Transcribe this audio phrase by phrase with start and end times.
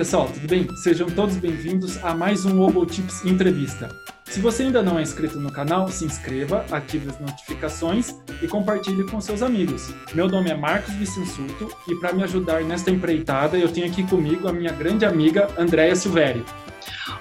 [0.00, 0.66] pessoal, tudo bem?
[0.76, 3.86] Sejam todos bem-vindos a mais um Obotips Entrevista.
[4.24, 9.04] Se você ainda não é inscrito no canal, se inscreva, ative as notificações e compartilhe
[9.04, 9.92] com seus amigos.
[10.14, 14.48] Meu nome é Marcos Vicensuto e para me ajudar nesta empreitada, eu tenho aqui comigo
[14.48, 16.46] a minha grande amiga Andréia Silvério.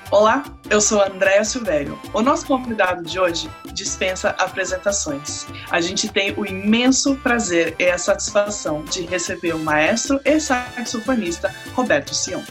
[0.10, 2.00] Olá, eu sou Andréa Silvério.
[2.14, 5.46] O nosso convidado de hoje dispensa apresentações.
[5.70, 11.54] A gente tem o imenso prazer e a satisfação de receber o maestro e saxofonista
[11.76, 12.42] Roberto Sion.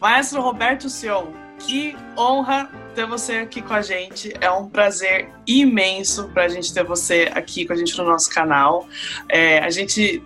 [0.00, 1.26] Maestro Roberto Sion,
[1.58, 4.32] que honra ter você aqui com a gente.
[4.40, 8.30] É um prazer imenso para a gente ter você aqui com a gente no nosso
[8.30, 8.88] canal.
[9.28, 10.22] É, a gente,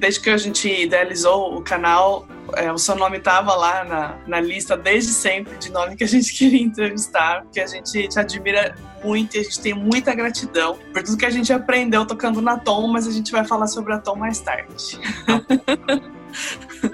[0.00, 4.40] desde que a gente idealizou o canal, é, o seu nome estava lá na, na
[4.40, 8.74] lista desde sempre de nome que a gente queria entrevistar, porque a gente te admira
[9.04, 12.58] muito e a gente tem muita gratidão por tudo que a gente aprendeu tocando na
[12.58, 14.98] Tom, mas a gente vai falar sobre a Tom mais tarde.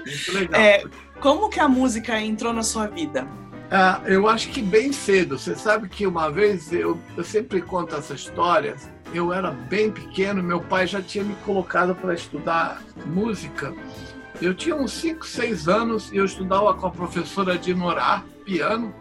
[0.05, 0.61] Muito legal.
[0.61, 0.83] É,
[1.25, 3.27] como que a música entrou na sua vida?
[3.71, 5.39] Ah, eu acho que bem cedo.
[5.39, 8.75] Você sabe que uma vez eu, eu sempre conto essa história.
[9.11, 13.73] Eu era bem pequeno, meu pai já tinha me colocado para estudar música
[14.41, 18.93] eu tinha uns 5, 6 anos e eu estudava com a professora de Norá, piano,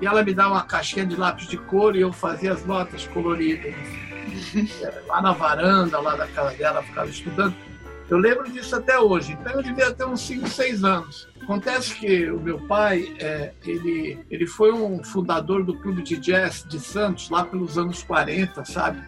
[0.00, 3.06] e ela me dava uma caixinha de lápis de cor e eu fazia as notas
[3.08, 3.74] coloridas.
[5.06, 7.54] lá na varanda, lá da casa dela, ficava estudando.
[8.10, 9.32] Eu lembro disso até hoje.
[9.40, 11.28] Então eu devia ter uns 5, 6 anos.
[11.40, 16.64] Acontece que o meu pai, é, ele, ele foi um fundador do clube de jazz
[16.68, 19.00] de Santos, lá pelos anos 40, sabe?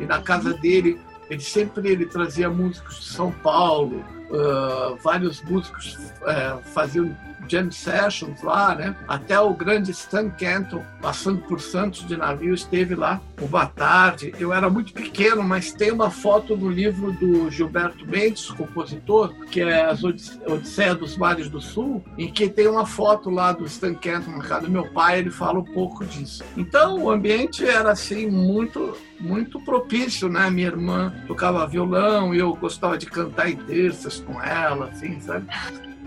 [0.00, 5.94] E na casa dele, ele sempre ele trazia músicos de São Paulo, uh, vários músicos
[5.94, 7.16] uh, faziam
[7.48, 8.96] jam sessions lá, né?
[9.06, 14.32] Até o grande Stan Kenton, passando por Santos de navio, esteve lá uma tarde.
[14.38, 19.60] Eu era muito pequeno, mas tem uma foto no livro do Gilberto Mendes, compositor, que
[19.60, 23.94] é As Odisseia dos Mares do Sul, em que tem uma foto lá do Stan
[23.94, 26.44] Kenton na casa do meu pai, ele fala um pouco disso.
[26.56, 30.50] Então, o ambiente era assim muito muito propício, né?
[30.50, 35.46] Minha irmã tocava violão e eu gostava de cantar em terças com ela, assim, sabe?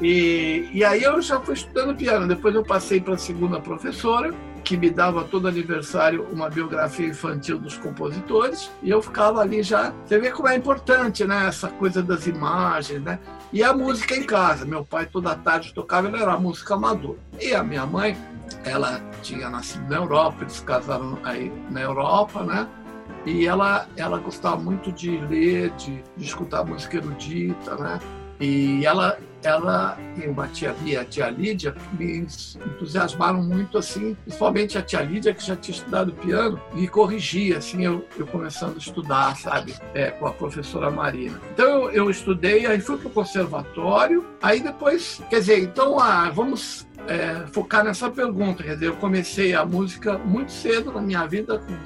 [0.01, 2.27] E, e aí eu já fui estudando piano.
[2.27, 4.33] Depois eu passei para a segunda professora,
[4.63, 9.93] que me dava todo aniversário uma biografia infantil dos compositores, e eu ficava ali já.
[10.05, 11.47] Você vê como é importante, né?
[11.47, 13.19] Essa coisa das imagens, né?
[13.51, 14.65] E a música em casa.
[14.65, 17.17] Meu pai toda tarde tocava, ele era música amadora.
[17.39, 18.17] E a minha mãe,
[18.63, 22.67] ela tinha nascido na Europa, eles casaram aí na Europa, né?
[23.25, 27.99] E ela, ela gostava muito de ler, de, de escutar música erudita, né?
[28.39, 32.25] E ela, ela e uma tia Bia, a tia Lídia, me
[32.65, 37.83] entusiasmaram muito, assim, principalmente a tia Lídia, que já tinha estudado piano, e corrigia, assim,
[37.83, 41.39] eu, eu começando a estudar, sabe, é, com a professora Marina.
[41.53, 46.29] Então eu, eu estudei, aí fui para o conservatório, aí depois, quer dizer, então ah,
[46.29, 51.25] vamos é, focar nessa pergunta, quer dizer, eu comecei a música muito cedo na minha
[51.27, 51.77] vida, com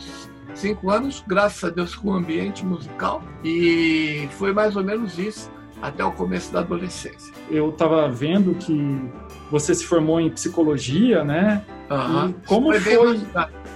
[0.54, 5.52] cinco anos, graças a Deus com o ambiente musical, e foi mais ou menos isso
[5.84, 7.34] até o começo da adolescência.
[7.52, 9.02] Eu estava vendo que
[9.52, 11.62] você se formou em psicologia, né?
[11.92, 12.34] Uhum.
[12.48, 12.80] como foi?
[12.80, 13.22] foi...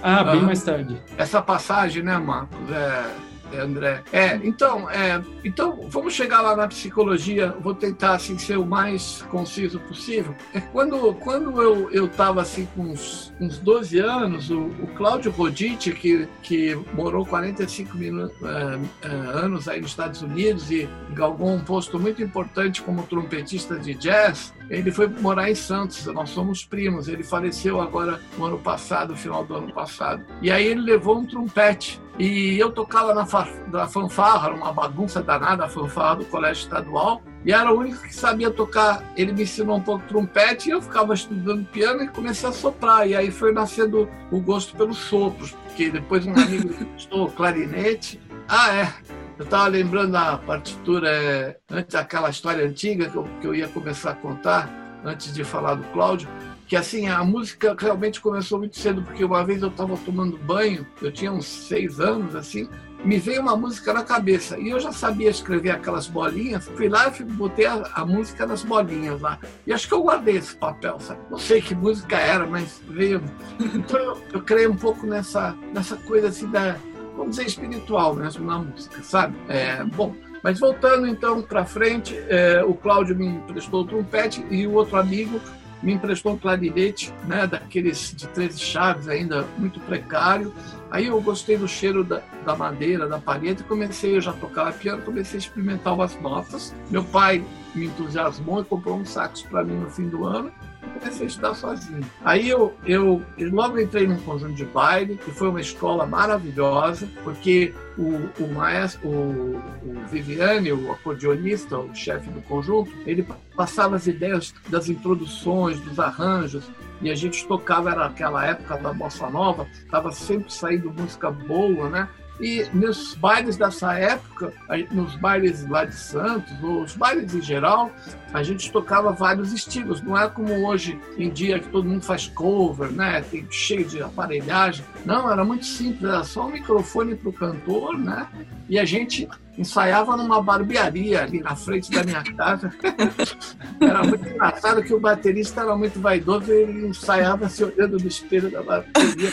[0.02, 0.96] Ah, bem mais tarde.
[1.18, 2.58] Essa passagem, né, Marcos?
[2.70, 3.10] É,
[3.56, 4.02] André.
[4.12, 9.22] É, então, é, então, vamos chegar lá na psicologia, vou tentar assim, ser o mais
[9.30, 10.34] conciso possível.
[10.54, 15.92] É, quando quando eu estava assim, com uns, uns 12 anos, o, o Cláudio Rodite,
[15.92, 21.60] que, que morou 45 minu, é, é, anos aí nos Estados Unidos e galgou um
[21.60, 27.08] posto muito importante como trompetista de jazz, ele foi morar em Santos, nós somos primos.
[27.08, 30.24] Ele faleceu agora no ano passado, final do ano passado.
[30.42, 33.26] E aí ele levou um trompete e eu tocava na,
[33.70, 37.22] na fanfarra, uma bagunça danada, a fanfarra do colégio estadual.
[37.44, 39.02] E era o único que sabia tocar.
[39.16, 43.08] Ele me ensinou um pouco trompete e eu ficava estudando piano e comecei a soprar.
[43.08, 48.20] E aí foi nascendo o gosto pelos sopros, porque depois um amigo estudou clarinete.
[48.48, 48.92] Ah, é.
[49.38, 53.68] Eu estava lembrando da partitura, é, antes daquela história antiga que eu, que eu ia
[53.68, 54.68] começar a contar,
[55.04, 56.28] antes de falar do Cláudio
[56.68, 60.86] que assim a música realmente começou muito cedo porque uma vez eu estava tomando banho
[61.00, 62.68] eu tinha uns seis anos assim
[63.02, 67.10] me veio uma música na cabeça e eu já sabia escrever aquelas bolinhas fui lá
[67.18, 71.00] e botei a, a música nas bolinhas lá e acho que eu guardei esse papel
[71.00, 71.20] sabe?
[71.30, 73.22] não sei que música era mas veio
[73.58, 76.76] então eu, eu creio um pouco nessa nessa coisa assim da
[77.18, 82.62] vamos dizer espiritual mesmo na música sabe é, bom mas voltando então para frente, é,
[82.64, 85.40] o Cláudio me emprestou o trompete e o outro amigo
[85.82, 90.52] me emprestou um clarinete, né, daqueles de 13 chaves ainda, muito precário.
[90.90, 94.72] Aí eu gostei do cheiro da, da madeira, da palheta, e comecei, eu já tocava
[94.72, 96.74] piano, comecei a experimentar umas notas.
[96.90, 97.44] Meu pai
[97.74, 100.50] me entusiasmou e comprou um sax para mim no fim do ano
[100.88, 102.04] comecei a estudar sozinho.
[102.24, 107.08] Aí eu, eu, eu logo entrei num conjunto de baile, que foi uma escola maravilhosa,
[107.24, 113.26] porque o, o maestro, o, o Viviane, o acordeonista, o chefe do conjunto, ele
[113.56, 116.70] passava as ideias das introduções, dos arranjos,
[117.00, 121.88] e a gente tocava, era aquela época da Bossa Nova, estava sempre saindo música boa,
[121.88, 122.08] né?
[122.40, 124.52] E nos bailes dessa época,
[124.92, 127.90] nos bailes lá de Santos, os bailes em geral,
[128.32, 130.00] a gente tocava vários estilos.
[130.00, 133.22] Não é como hoje em dia que todo mundo faz cover, né?
[133.22, 134.84] Tem cheio de aparelhagem.
[135.04, 138.28] Não, era muito simples, era só um microfone para o cantor, né?
[138.68, 142.72] E a gente ensaiava numa barbearia ali na frente da minha casa.
[143.80, 148.06] era muito engraçado que o baterista era muito vaidoso e ele ensaiava se olhando no
[148.06, 149.32] espelho da barbearia.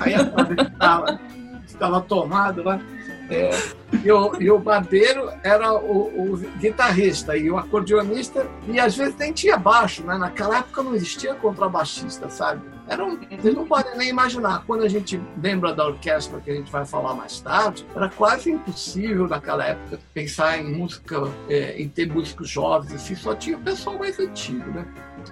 [0.00, 1.18] Aí a
[1.74, 2.80] estava tomado lá.
[3.30, 3.50] É,
[4.04, 9.16] e, o, e o barbeiro era o, o, guitarrista e o acordeonista, e às vezes
[9.16, 10.18] nem tinha baixo, né?
[10.18, 12.60] Naquela época não existia contrabaixista, sabe?
[12.86, 14.62] Era um, vocês não podem nem imaginar.
[14.66, 18.50] Quando a gente lembra da orquestra que a gente vai falar mais tarde, era quase
[18.50, 23.60] impossível naquela época pensar em música, é, em ter músicos jovens, assim, só tinha o
[23.60, 24.84] pessoal mais antigo, né?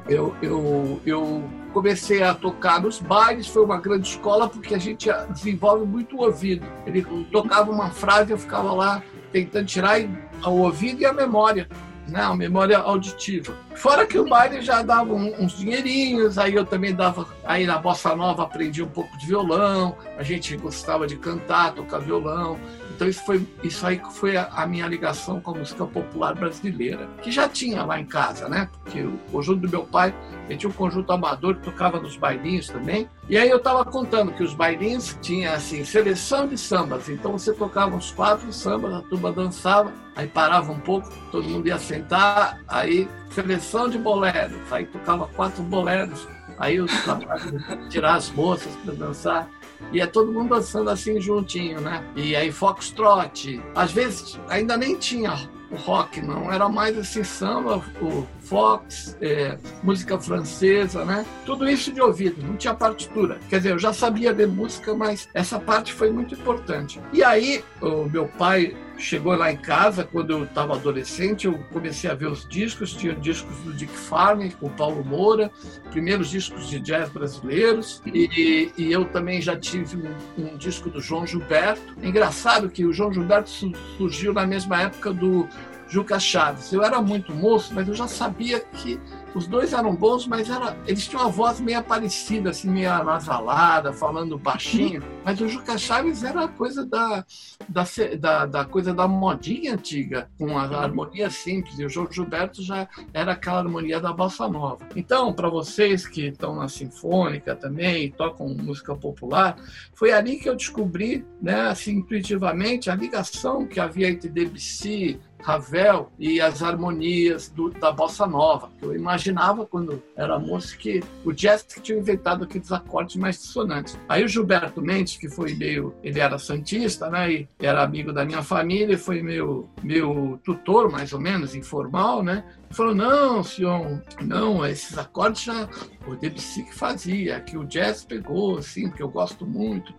[0.09, 5.09] Eu, eu, eu comecei a tocar nos bailes, foi uma grande escola porque a gente
[5.31, 6.67] desenvolve muito o ouvido.
[6.87, 9.03] Ele tocava uma frase, eu ficava lá
[9.33, 10.01] tentando tirar
[10.45, 11.67] o ouvido e a memória
[12.07, 13.57] né, a memória auditiva.
[13.75, 18.15] Fora que o baile já dava uns dinheirinhos, aí eu também dava, aí na bossa
[18.15, 22.59] nova aprendi um pouco de violão, a gente gostava de cantar, tocar violão.
[23.03, 27.09] Então isso foi isso aí foi a, a minha ligação com a música popular brasileira,
[27.21, 28.69] que já tinha lá em casa, né?
[28.73, 30.15] Porque o conjunto do meu pai,
[30.49, 33.09] ele tinha um conjunto amador que tocava nos bailinhos também.
[33.29, 37.53] E aí eu estava contando que os bailinhos tinha assim seleção de sambas, então você
[37.53, 42.61] tocava uns quatro sambas, a turma dançava Aí parava um pouco, todo mundo ia sentar,
[42.69, 46.29] aí seleção de boleros, aí tocava quatro boleros,
[46.59, 46.93] aí os
[47.89, 49.49] tirar as moças para dançar.
[49.93, 52.05] E é todo mundo dançando assim juntinho, né?
[52.17, 53.63] E aí foxtrot.
[53.75, 56.53] Às vezes ainda nem tinha o rock, não.
[56.53, 61.25] Era mais assim, samba, o fox, é, música francesa, né?
[61.47, 63.41] Tudo isso de ouvido, não tinha partitura.
[63.49, 67.01] Quer dizer, eu já sabia de música, mas essa parte foi muito importante.
[67.13, 72.09] E aí, o meu pai chegou lá em casa, quando eu estava adolescente, eu comecei
[72.09, 75.51] a ver os discos, tinha discos do Dick Farney, com Paulo Moura,
[75.91, 81.01] primeiros discos de jazz brasileiros, e, e eu também já tive um, um, disco do
[81.01, 81.97] João Gilberto.
[82.01, 83.51] É engraçado que o João Gilberto
[83.97, 85.49] surgiu na mesma época do
[85.89, 86.73] Juca Chaves.
[86.73, 88.99] Eu era muito moço, mas eu já sabia que
[89.35, 93.93] os dois eram bons, mas era, eles tinham uma voz meio parecida, assim, meio anasalada,
[93.93, 95.03] falando baixinho.
[95.25, 97.25] Mas o Juca Chaves era a coisa da,
[97.69, 97.85] da,
[98.19, 101.79] da, da coisa da modinha antiga, com a harmonia simples.
[101.79, 104.87] E o João Gilberto já era aquela harmonia da bossa nova.
[104.95, 109.57] Então, para vocês que estão na sinfônica também, tocam música popular,
[109.95, 116.11] foi ali que eu descobri, né, assim, intuitivamente, a ligação que havia entre Debussy, Ravel
[116.19, 118.71] e as harmonias do, da bossa nova.
[118.81, 123.99] Eu imaginava quando era moço que o jazz tinha inventado aqueles acordes mais dissonantes.
[124.09, 128.25] Aí o Gilberto Mendes, que foi meio, ele era santista, né, e era amigo da
[128.25, 132.45] minha família, foi meu meu tutor mais ou menos informal, né?
[132.73, 135.69] falou: não, senhor, não, esses acordes já
[136.07, 139.95] o Debussy que fazia, que o jazz pegou, assim, porque eu gosto muito,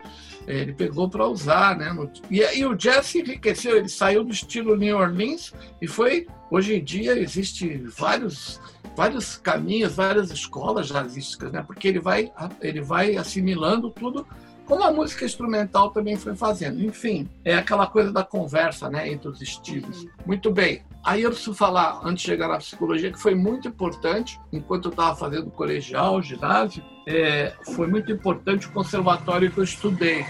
[0.46, 1.94] é, ele pegou para usar, né?
[2.30, 6.26] E aí o jazz enriqueceu, ele saiu do estilo New Orleans e foi.
[6.50, 8.60] Hoje em dia existe vários
[8.96, 11.64] vários caminhos, várias escolas jazzísticas, né?
[11.66, 12.30] Porque ele vai
[12.60, 14.26] ele vai assimilando tudo
[14.66, 16.82] como a música instrumental também foi fazendo.
[16.82, 20.06] Enfim, é aquela coisa da conversa né, entre os estilos.
[20.24, 20.82] Muito bem.
[21.04, 24.90] Aí eu preciso falar, antes de chegar na psicologia, que foi muito importante, enquanto eu
[24.90, 30.24] estava fazendo colegial, ginásio, é, foi muito importante o conservatório que eu estudei.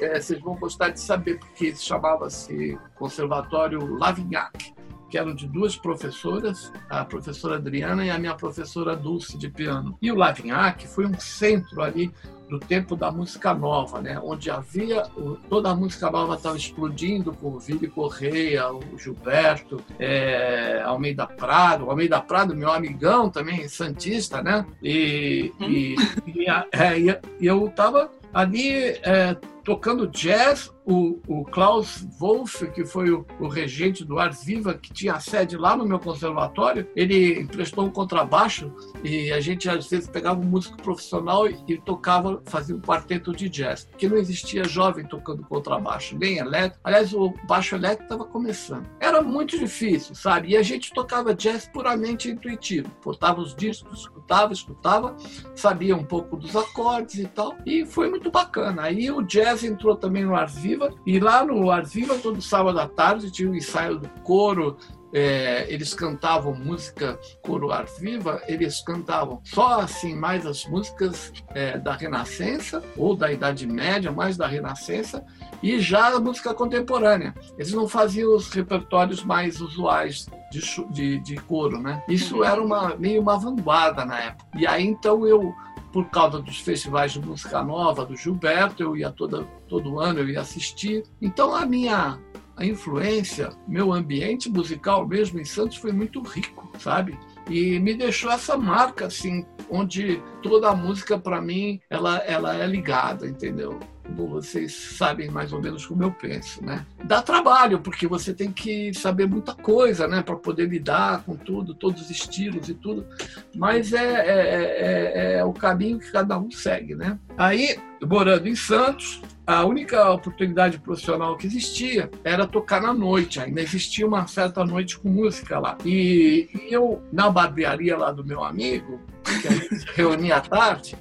[0.00, 4.78] É, vocês vão gostar de saber, porque chamava-se Conservatório Lavignac
[5.10, 9.96] que eram de duas professoras, a professora Adriana e a minha professora Dulce de piano.
[10.02, 12.12] E o Lavignac foi um centro ali
[12.48, 14.18] do tempo da música nova, né?
[14.22, 15.02] onde havia
[15.48, 21.86] toda a música nova estava explodindo com o Vili Correia, o Gilberto, é, Almeida Prado,
[21.86, 24.64] o Almeida Prado, meu amigão também, santista, né?
[24.82, 29.36] E, e, e, é, e eu estava ali é,
[29.68, 34.90] tocando jazz, o, o Klaus Wolff, que foi o, o, regente do Ars Viva, que
[34.90, 38.72] tinha sede lá no meu conservatório, ele emprestou um contrabaixo
[39.04, 43.36] e a gente às vezes pegava um músico profissional e, e tocava, fazia um quarteto
[43.36, 46.80] de jazz, porque não existia jovem tocando contrabaixo, nem elétrico.
[46.82, 48.88] Aliás, o baixo elétrico estava começando.
[48.98, 50.48] Era muito difícil, sabe?
[50.48, 52.88] E a gente tocava jazz puramente intuitivo.
[53.02, 55.14] Portava os discos, escutava, escutava,
[55.54, 58.84] sabia um pouco dos acordes e tal, e foi muito bacana.
[58.84, 60.92] Aí o jazz entrou também no Ars Viva.
[61.06, 64.76] E lá no Ars Viva, todo sábado à tarde, tinha o um ensaio do coro.
[65.10, 71.78] É, eles cantavam música coro Ars Viva, eles cantavam só assim mais as músicas é,
[71.78, 75.24] da Renascença ou da Idade Média, mais da Renascença,
[75.62, 77.34] e já a música contemporânea.
[77.56, 80.60] Eles não faziam os repertórios mais usuais de,
[80.90, 82.02] de, de coro, né?
[82.06, 84.44] Isso era uma meio uma vanguarda na época.
[84.58, 85.54] E aí então eu
[85.92, 90.28] por causa dos festivais de música nova do Gilberto, eu ia toda, todo ano, eu
[90.28, 91.02] ia assistir.
[91.20, 92.18] Então a minha
[92.56, 97.16] a influência, meu ambiente musical mesmo em Santos foi muito rico, sabe?
[97.48, 102.66] E me deixou essa marca assim, onde toda a música para mim ela ela é
[102.66, 103.78] ligada, entendeu?
[104.14, 106.84] Vocês sabem mais ou menos como eu penso, né?
[107.04, 110.22] Dá trabalho, porque você tem que saber muita coisa, né?
[110.22, 113.06] Para poder lidar com tudo, todos os estilos e tudo.
[113.54, 117.18] Mas é, é, é, é o caminho que cada um segue, né?
[117.36, 123.40] Aí, morando em Santos, a única oportunidade profissional que existia era tocar na noite.
[123.40, 125.78] Ainda existia uma certa noite com música lá.
[125.84, 129.00] E, e eu, na barbearia lá do meu amigo,
[129.40, 130.96] que a gente reunia à tarde,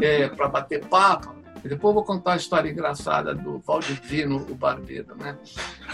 [0.00, 5.14] é, para bater papo, e depois vou contar a história engraçada do Valdivino, o barbeiro.
[5.16, 5.36] Né?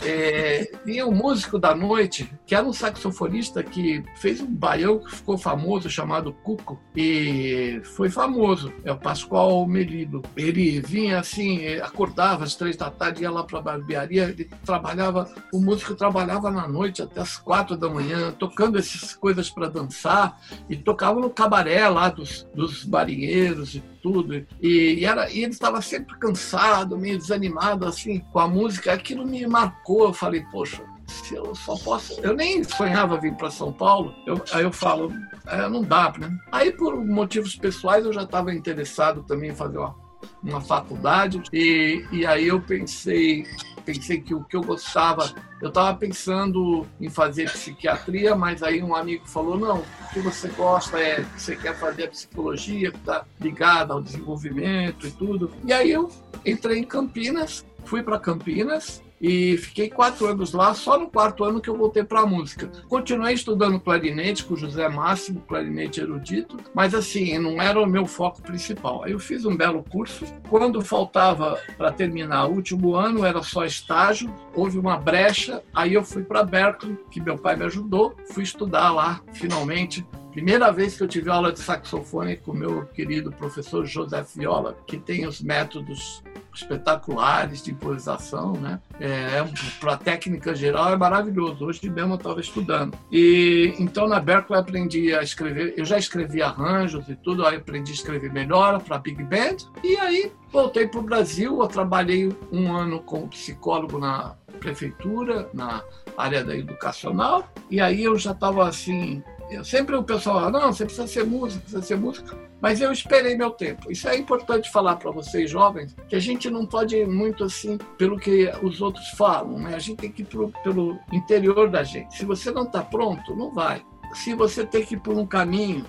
[0.02, 5.16] É, tinha um músico da noite, que era um saxofonista que fez um baião que
[5.16, 10.22] ficou famoso, chamado Cuco, e foi famoso, é o Pascoal Melilo.
[10.36, 15.30] Ele vinha assim, acordava às três da tarde, ia lá para a barbearia, ele trabalhava,
[15.52, 20.40] o músico trabalhava na noite até as quatro da manhã, tocando essas coisas para dançar,
[20.68, 24.34] e tocava no cabaré lá dos, dos marinheiros tudo.
[24.34, 28.92] E, e, era, e ele estava sempre cansado, meio desanimado, assim, com a música.
[28.92, 30.04] Aquilo me marcou.
[30.04, 32.18] Eu falei, poxa, se eu só posso.
[32.22, 34.14] Eu nem sonhava vir para São Paulo.
[34.26, 35.12] Eu, aí eu falo,
[35.46, 36.30] é, não dá, né?
[36.50, 39.94] Aí, por motivos pessoais, eu já estava interessado também em fazer uma,
[40.42, 41.42] uma faculdade.
[41.52, 43.46] E, e aí eu pensei,
[43.92, 48.94] pensei que o que eu gostava, eu estava pensando em fazer psiquiatria, mas aí um
[48.94, 52.98] amigo falou: não, o que você gosta é que você quer fazer a psicologia, que
[52.98, 55.50] está ligada ao desenvolvimento e tudo.
[55.64, 56.10] E aí eu
[56.44, 61.60] entrei em Campinas, fui para Campinas e fiquei quatro anos lá, só no quarto ano
[61.60, 62.70] que eu voltei para a música.
[62.88, 68.42] Continuei estudando clarinete com José Máximo, clarinete erudito, mas assim, não era o meu foco
[68.42, 69.04] principal.
[69.04, 70.24] Aí eu fiz um belo curso.
[70.48, 76.04] Quando faltava para terminar o último ano, era só estágio, houve uma brecha, aí eu
[76.04, 81.02] fui para Berkeley, que meu pai me ajudou, fui estudar lá, finalmente, Primeira vez que
[81.02, 86.22] eu tive aula de saxofone com meu querido professor José Viola, que tem os métodos
[86.54, 88.80] espetaculares de improvisação, né?
[89.00, 89.48] É, é
[89.80, 91.64] para técnica geral é maravilhoso.
[91.64, 92.96] Hoje mesmo eu estava estudando.
[93.10, 95.74] E então na Berkeley eu aprendi a escrever.
[95.76, 99.56] Eu já escrevi arranjos e tudo, aí aprendi a escrever melhor para big band.
[99.82, 101.60] E aí voltei para o Brasil.
[101.60, 105.82] Eu trabalhei um ano como psicólogo na prefeitura, na
[106.16, 107.48] área da educacional.
[107.70, 111.24] E aí eu já estava assim eu sempre o pessoal fala, não, você precisa ser
[111.24, 112.36] músico, precisa ser músico.
[112.60, 113.90] Mas eu esperei meu tempo.
[113.90, 117.78] Isso é importante falar para vocês, jovens, que a gente não pode ir muito assim
[117.96, 119.74] pelo que os outros falam, né?
[119.74, 122.16] A gente tem que ir pro, pelo interior da gente.
[122.16, 123.84] Se você não está pronto, não vai.
[124.14, 125.84] Se você tem que ir por um caminho,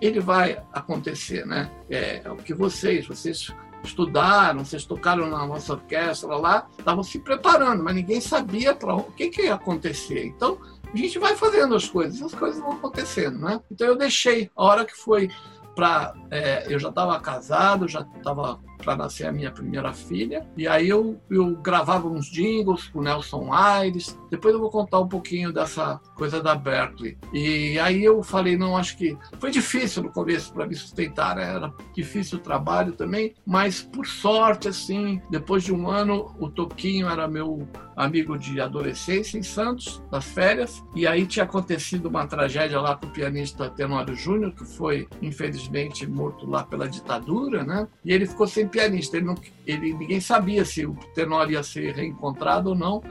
[0.00, 1.70] ele vai acontecer, né?
[1.88, 3.52] É, é o que vocês, vocês
[3.82, 9.04] estudaram, vocês tocaram na nossa orquestra lá, estavam se preparando, mas ninguém sabia para o
[9.12, 10.26] que, que ia acontecer.
[10.26, 10.58] Então,
[10.92, 13.60] a gente vai fazendo as coisas, as coisas vão acontecendo, né?
[13.70, 15.30] Então eu deixei, a hora que foi
[15.74, 16.14] para.
[16.30, 20.46] É, eu já estava casado, já estava para nascer a minha primeira filha.
[20.56, 24.18] E aí eu, eu gravava uns jingles com Nelson Aires.
[24.30, 27.18] Depois eu vou contar um pouquinho dessa coisa da Berkeley.
[27.32, 31.50] E aí eu falei, não, acho que foi difícil no começo para me sustentar, né?
[31.50, 37.08] era difícil o trabalho também, mas por sorte, assim, depois de um ano, o Toquinho
[37.08, 42.80] era meu amigo de adolescência em Santos, das férias, e aí tinha acontecido uma tragédia
[42.80, 47.86] lá com o pianista Tenório Júnior, que foi, infelizmente, morto lá pela ditadura, né?
[48.04, 49.16] E ele ficou sem pianista.
[49.16, 49.34] Ele não,
[49.66, 53.02] ele, ninguém sabia se o Tenor ia ser reencontrado ou não.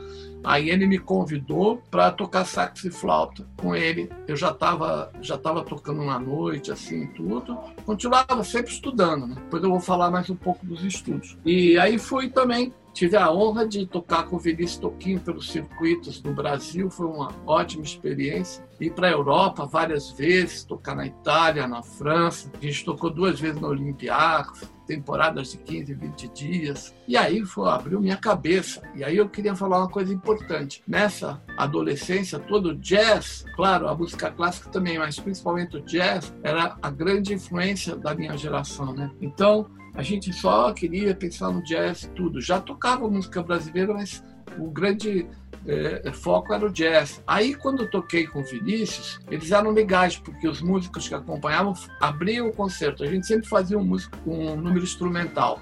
[0.44, 4.10] Aí ele me convidou para tocar sax e flauta com ele.
[4.28, 7.58] Eu já estava já tava tocando na noite, assim, tudo.
[7.86, 9.36] Continuava sempre estudando, né?
[9.36, 11.38] Depois eu vou falar mais um pouco dos estudos.
[11.46, 16.20] E aí fui também Tive a honra de tocar com o Vinícius Toquinho pelos circuitos
[16.20, 18.68] do Brasil, foi uma ótima experiência.
[18.80, 22.52] Ir para a Europa várias vezes, tocar na Itália, na França.
[22.60, 26.96] A gente tocou duas vezes no Olympiacos, temporadas de 15, 20 dias.
[27.08, 28.82] E aí foi, abriu minha cabeça.
[28.96, 30.82] E aí eu queria falar uma coisa importante.
[30.88, 36.90] Nessa adolescência, todo jazz, claro, a música clássica também, mas principalmente o jazz, era a
[36.90, 39.12] grande influência da minha geração, né?
[39.22, 42.42] Então, a gente só queria pensar no jazz tudo.
[42.42, 44.24] Já tocava música brasileira, mas
[44.58, 45.28] o grande
[45.66, 47.22] é, foco era o jazz.
[47.28, 51.74] Aí, quando eu toquei com o Vinícius, eles eram legais, porque os músicos que acompanhavam
[52.00, 53.04] abriam o concerto.
[53.04, 55.60] A gente sempre fazia um, músico, um número instrumental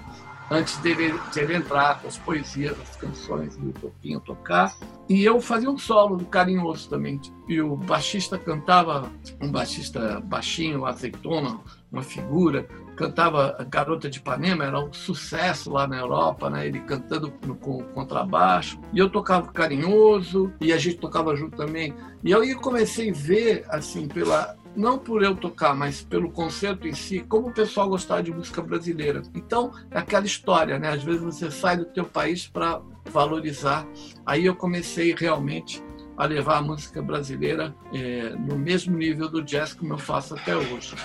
[0.49, 4.77] antes dele, dele entrar com as poesias, as canções e o Toquinho tocar.
[5.09, 7.19] E eu fazia um solo do carinhoso também.
[7.47, 11.59] E o baixista cantava, um baixista baixinho, azeitona,
[11.91, 12.67] uma figura,
[12.97, 16.67] cantava Garota de Ipanema, era um sucesso lá na Europa, né?
[16.67, 18.79] ele cantando com contrabaixo.
[18.91, 21.93] E eu tocava carinhoso, e a gente tocava junto também.
[22.23, 26.87] E aí eu comecei a ver, assim, pela não por eu tocar, mas pelo concerto
[26.87, 29.23] em si, como o pessoal gostava de música brasileira.
[29.33, 30.89] Então, é aquela história, né?
[30.89, 33.87] Às vezes você sai do teu país para valorizar.
[34.23, 35.83] Aí eu comecei realmente
[36.15, 40.55] a levar a música brasileira é, no mesmo nível do jazz como eu faço até
[40.55, 40.95] hoje.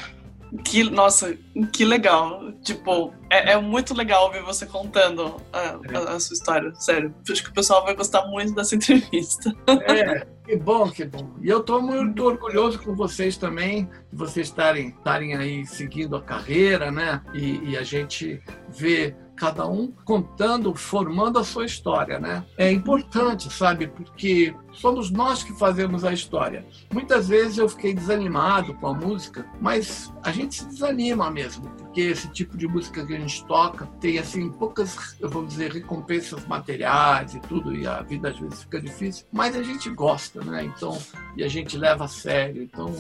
[0.65, 1.37] Que, nossa,
[1.73, 2.53] que legal.
[2.63, 6.75] Tipo, é, é muito legal ver você contando a, a, a, sua história.
[6.75, 7.15] Sério.
[7.31, 9.55] Acho que o pessoal vai gostar muito dessa entrevista.
[9.67, 11.35] É, que bom, que bom.
[11.41, 16.23] E eu estou muito orgulhoso com vocês também, de vocês estarem, estarem aí seguindo a
[16.23, 17.23] carreira, né?
[17.33, 22.45] E, e a gente vê cada um contando, formando a sua história, né?
[22.57, 23.89] É importante, sabe?
[23.89, 26.67] Porque somos nós que fazemos a história.
[26.93, 32.01] Muitas vezes eu fiquei desanimado com a música, mas a gente se desanima mesmo, porque
[32.01, 36.47] esse tipo de música que a gente toca tem assim poucas, eu vou dizer, recompensas
[36.47, 40.65] materiais e tudo, e a vida às vezes fica difícil, mas a gente gosta, né?
[40.65, 40.99] Então,
[41.37, 42.63] e a gente leva a sério.
[42.63, 42.95] Então,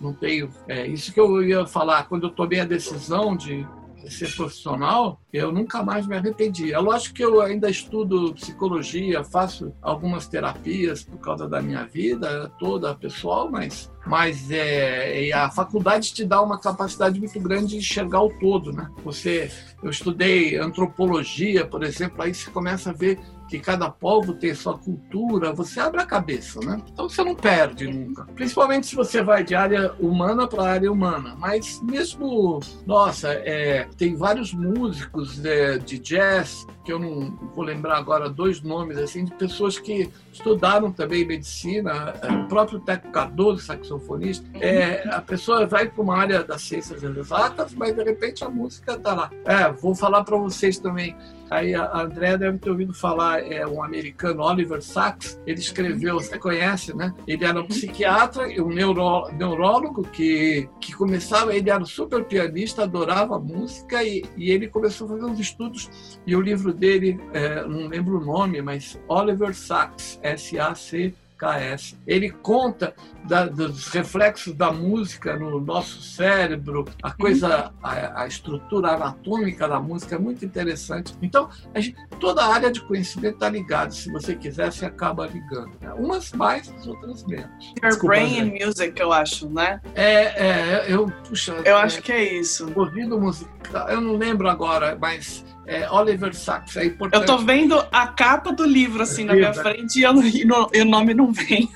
[0.00, 0.50] não tenho.
[0.68, 3.66] É isso que eu ia falar quando eu tomei a decisão de
[4.10, 6.72] ser profissional, eu nunca mais me arrependi.
[6.72, 12.50] É lógico que eu ainda estudo psicologia, faço algumas terapias por causa da minha vida
[12.58, 18.22] toda pessoal, mas mas é, a faculdade te dá uma capacidade muito grande de enxergar
[18.22, 18.90] o todo, né?
[19.02, 19.50] Você,
[19.82, 23.18] eu estudei antropologia, por exemplo, aí você começa a ver
[23.54, 26.82] que cada povo tem sua cultura, você abre a cabeça, né?
[26.92, 28.24] Então você não perde nunca.
[28.34, 31.36] Principalmente se você vai de área humana para área humana.
[31.38, 37.96] Mas mesmo, nossa, é, tem vários músicos é, de jazz, que eu não vou lembrar
[37.96, 43.62] agora dois nomes, assim, de pessoas que estudaram também medicina, é, o próprio Teco Cardoso,
[43.62, 48.50] saxofonista, é, a pessoa vai para uma área das ciências exatas, mas de repente a
[48.50, 49.30] música está lá.
[49.44, 51.16] É, vou falar para vocês também,
[51.54, 56.36] Aí a André deve ter ouvido falar, é um americano, Oliver Sacks, ele escreveu, você
[56.36, 57.14] conhece, né?
[57.28, 63.38] Ele era um psiquiatra, um neuro, neurólogo que, que começava, ele era super pianista, adorava
[63.38, 67.86] música e, e ele começou a fazer uns estudos e o livro dele, é, não
[67.86, 71.96] lembro o nome, mas Oliver Sacks, S-A-C KS.
[72.06, 78.92] Ele conta da, dos reflexos da música no nosso cérebro, a coisa, a, a estrutura
[78.92, 81.14] anatômica da música é muito interessante.
[81.22, 83.90] Então, a gente, toda a área de conhecimento está ligada.
[83.90, 85.72] Se você quiser, você acaba ligando.
[85.80, 85.92] Né?
[85.96, 87.74] Umas mais, as outras menos.
[87.82, 89.80] Your Brain and Music, eu acho, né?
[89.94, 91.52] É, é eu, puxa.
[91.64, 92.70] Eu é, acho que é isso.
[92.74, 97.22] Ouvido musical, eu não lembro agora, mas é, Oliver Sacks, é importante.
[97.22, 100.70] Eu tô vendo a capa do livro assim na minha frente e, eu, e, no,
[100.72, 101.70] e, o nome não vem.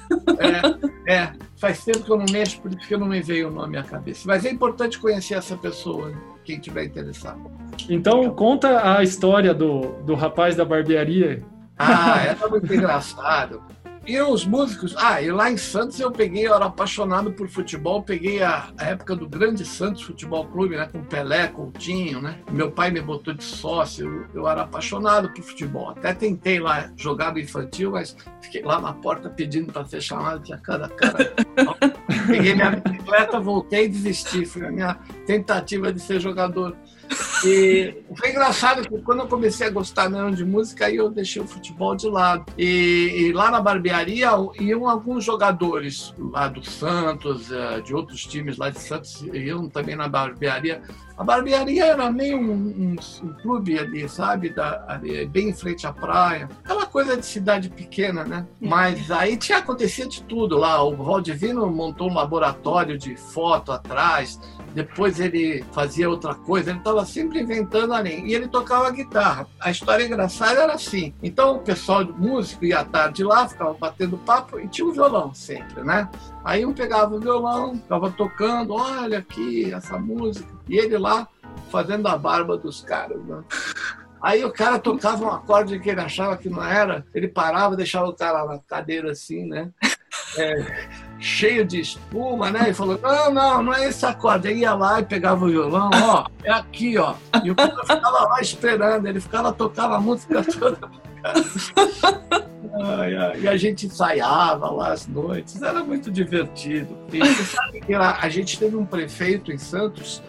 [1.06, 3.50] É, é, faz tempo que eu não mexo, por isso que não me veio o
[3.50, 4.22] nome à cabeça.
[4.26, 6.12] Mas é importante conhecer essa pessoa,
[6.44, 7.50] quem tiver interessado.
[7.88, 11.42] Então, conta a história do, do rapaz da barbearia.
[11.78, 13.62] Ah, é muito engraçado.
[14.08, 18.02] E os músicos, ah, e lá em Santos eu peguei, eu era apaixonado por futebol,
[18.02, 22.40] peguei a, a época do grande Santos Futebol Clube, né, com Pelé, Coutinho, né?
[22.50, 25.90] Meu pai me botou de sócio, eu, eu era apaixonado por futebol.
[25.90, 30.42] Até tentei lá jogar no infantil, mas fiquei lá na porta pedindo para ser chamado,
[30.42, 31.34] tinha cada cara.
[32.26, 34.46] peguei minha bicicleta, voltei e desisti.
[34.46, 34.94] Foi a minha
[35.26, 36.74] tentativa de ser jogador.
[37.44, 41.40] E foi engraçado que quando eu comecei a gostar mesmo de música, aí eu deixei
[41.40, 42.44] o futebol de lado.
[42.56, 48.56] E, e lá na barbearia iam alguns jogadores lá do Santos, eh, de outros times
[48.56, 50.82] lá de Santos, iam também na barbearia.
[51.18, 54.50] A barbearia era meio um, um, um clube ali, sabe?
[54.50, 56.48] Da, ali, bem em frente à praia.
[56.62, 58.46] Aquela coisa de cidade pequena, né?
[58.60, 60.80] Mas aí tinha acontecido de tudo lá.
[60.80, 64.38] O Valdivino montou um laboratório de foto atrás,
[64.72, 68.22] depois ele fazia outra coisa, ele estava sempre inventando ali.
[68.24, 69.48] E ele tocava guitarra.
[69.58, 71.12] A história engraçada era assim.
[71.20, 74.92] Então o pessoal de músico ia à tarde lá, ficava batendo papo e tinha um
[74.92, 76.08] violão sempre, né?
[76.44, 80.48] Aí um pegava o violão, ficava tocando, olha aqui essa música.
[80.68, 81.28] E ele lá
[81.70, 83.42] fazendo a barba dos caras, né?
[84.20, 88.08] Aí o cara tocava um acorde que ele achava que não era, ele parava, deixava
[88.08, 89.70] o cara na cadeira assim, né?
[90.36, 92.70] É, cheio de espuma, né?
[92.70, 94.48] E falou: Não, não, não é esse acorde.
[94.48, 97.14] Aí ia lá e pegava o violão, ó, é aqui, ó.
[97.42, 100.78] E o cara ficava lá esperando, ele ficava tocando a música toda.
[103.38, 106.96] E a gente ensaiava lá as noites, era muito divertido.
[107.12, 110.22] E você sabe que a gente teve um prefeito em Santos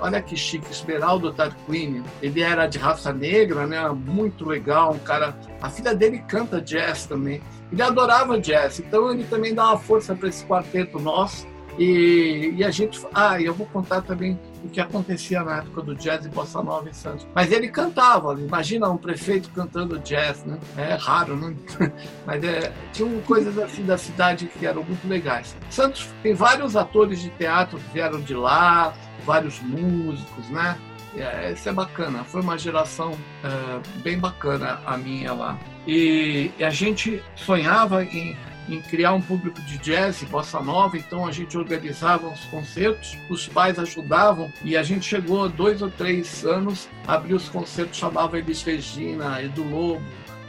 [0.00, 2.02] Olha que chique, Esmeraldo Tarquini.
[2.20, 3.88] Ele era de raça negra, né?
[3.90, 5.36] Muito legal, um cara.
[5.62, 7.40] A filha dele canta jazz também.
[7.70, 11.46] Ele adorava jazz, então ele também dá uma força para esse quarteto nosso.
[11.80, 13.00] E, e, a gente.
[13.14, 16.86] Ah, eu vou contar também o que acontecia na época do jazz e bossa nova
[16.86, 17.26] em Santos.
[17.34, 20.58] Mas ele cantava, imagina um prefeito cantando jazz, né?
[20.76, 21.56] É raro, né?
[22.26, 22.70] Mas é,
[23.24, 25.56] coisas assim da cidade que eram muito legais.
[25.70, 28.92] Santos tem vários atores de teatro que vieram de lá,
[29.24, 30.76] vários músicos, né?
[31.16, 32.24] É, isso é bacana.
[32.24, 33.12] Foi uma geração
[33.42, 35.58] é, bem bacana a minha lá.
[35.86, 38.36] E, e a gente sonhava em,
[38.70, 43.48] em, criar um público de jazz bossa nova, então a gente organizava os concertos, os
[43.48, 48.62] pais ajudavam e a gente chegou dois ou três anos, abriu os concertos, chamava Elis
[48.62, 50.02] Regina, Edu Lobo,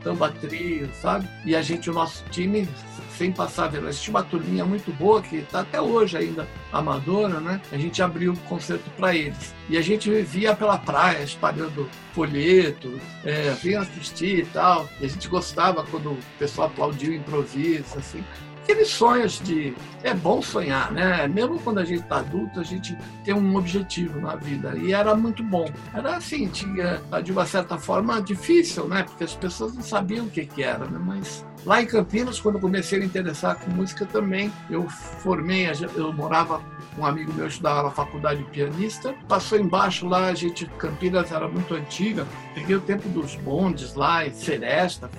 [0.04, 1.28] Tamba Trio, sabe?
[1.46, 2.68] E a gente, o nosso time
[3.18, 3.90] sem passar vergonha.
[3.90, 7.62] Existia uma turminha muito boa, que está até hoje ainda amadora, né?
[7.72, 9.54] A gente abriu o concerto para eles.
[9.70, 14.88] E a gente via pela praia, espalhando folheto, é, vinha assistir e tal.
[15.00, 18.24] E a gente gostava quando o pessoal aplaudia o improviso, assim
[18.72, 19.74] aqueles sonhos de.
[20.04, 21.28] É bom sonhar, né?
[21.28, 24.76] Mesmo quando a gente está adulto, a gente tem um objetivo na vida.
[24.78, 25.66] E era muito bom.
[25.94, 29.04] Era assim, tinha, de uma certa forma, difícil, né?
[29.04, 31.00] Porque as pessoas não sabiam o que, que era, né?
[31.00, 36.12] Mas lá em Campinas, quando comecei a me interessar com música também, eu formei, eu
[36.14, 36.62] morava
[36.98, 41.48] um amigo meu estudava na faculdade de pianista, passou embaixo lá, a gente, Campinas era
[41.48, 45.10] muito antiga, peguei o tempo dos bondes lá, em Seresta,